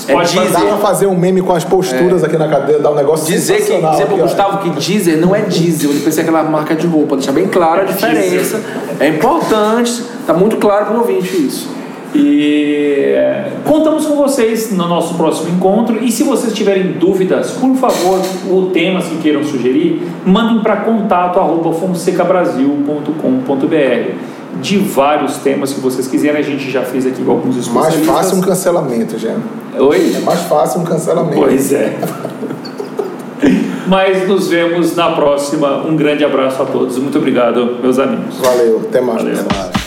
É 0.08 0.22
dizer, 0.22 0.50
dá 0.50 0.60
pra 0.60 0.78
fazer 0.78 1.06
um 1.06 1.16
meme 1.16 1.42
com 1.42 1.52
as 1.52 1.64
posturas 1.64 2.22
é, 2.22 2.26
aqui 2.26 2.38
na 2.38 2.48
cadeira, 2.48 2.80
dar 2.80 2.92
um 2.92 2.94
negócio 2.94 3.26
Dizer 3.26 3.58
que, 3.58 3.78
dizer 3.78 4.06
pro 4.06 4.16
Gustavo 4.16 4.58
que 4.58 4.70
Deezer 4.70 5.18
não 5.18 5.36
é 5.36 5.42
diesel, 5.42 5.90
ele 5.90 6.00
pensa 6.00 6.22
aquela 6.22 6.42
marca 6.42 6.74
de 6.74 6.86
roupa, 6.86 7.16
deixar 7.16 7.32
bem 7.32 7.46
clara 7.46 7.82
a 7.82 7.84
diferença. 7.84 8.58
É 8.98 9.08
importante, 9.08 10.02
tá 10.26 10.32
muito 10.32 10.56
claro 10.56 10.86
pro 10.86 11.00
ouvinte 11.00 11.46
isso. 11.46 11.68
E 12.14 13.14
é, 13.14 13.52
contamos 13.64 14.06
com 14.06 14.16
vocês 14.16 14.70
no 14.70 14.86
nosso 14.86 15.14
próximo 15.14 15.48
encontro. 15.54 16.02
E 16.02 16.12
se 16.12 16.22
vocês 16.22 16.52
tiverem 16.52 16.92
dúvidas, 16.92 17.52
por 17.52 17.74
favor, 17.76 18.20
ou 18.50 18.70
temas 18.70 19.06
que 19.06 19.16
queiram 19.18 19.42
sugerir, 19.44 20.02
mandem 20.24 20.62
para 20.62 20.76
contato 20.76 21.40
fonsecabrasil.com.br 21.72 24.32
de 24.62 24.78
vários 24.78 25.36
temas 25.38 25.72
que 25.72 25.80
vocês 25.80 26.06
quiserem. 26.06 26.40
A 26.40 26.44
gente 26.44 26.70
já 26.70 26.82
fez 26.82 27.04
aqui 27.04 27.22
alguns 27.26 27.56
especialistas. 27.56 28.06
Mais 28.06 28.24
fácil 28.24 28.38
um 28.38 28.40
cancelamento, 28.40 29.18
já. 29.18 29.34
Oi? 29.78 30.14
É 30.16 30.20
mais 30.20 30.40
fácil 30.42 30.80
um 30.80 30.84
cancelamento. 30.84 31.36
Pois 31.36 31.72
é. 31.72 31.98
Mas 33.88 34.26
nos 34.26 34.48
vemos 34.48 34.94
na 34.94 35.10
próxima. 35.10 35.84
Um 35.84 35.96
grande 35.96 36.24
abraço 36.24 36.62
a 36.62 36.64
todos. 36.64 36.96
Muito 36.98 37.18
obrigado, 37.18 37.78
meus 37.82 37.98
amigos. 37.98 38.38
Valeu, 38.38 38.80
até 38.88 39.00
mais. 39.00 39.22
Valeu. 39.22 39.40
Até 39.40 39.56
mais. 39.56 39.82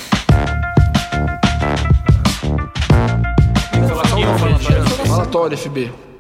FB. 5.58 6.15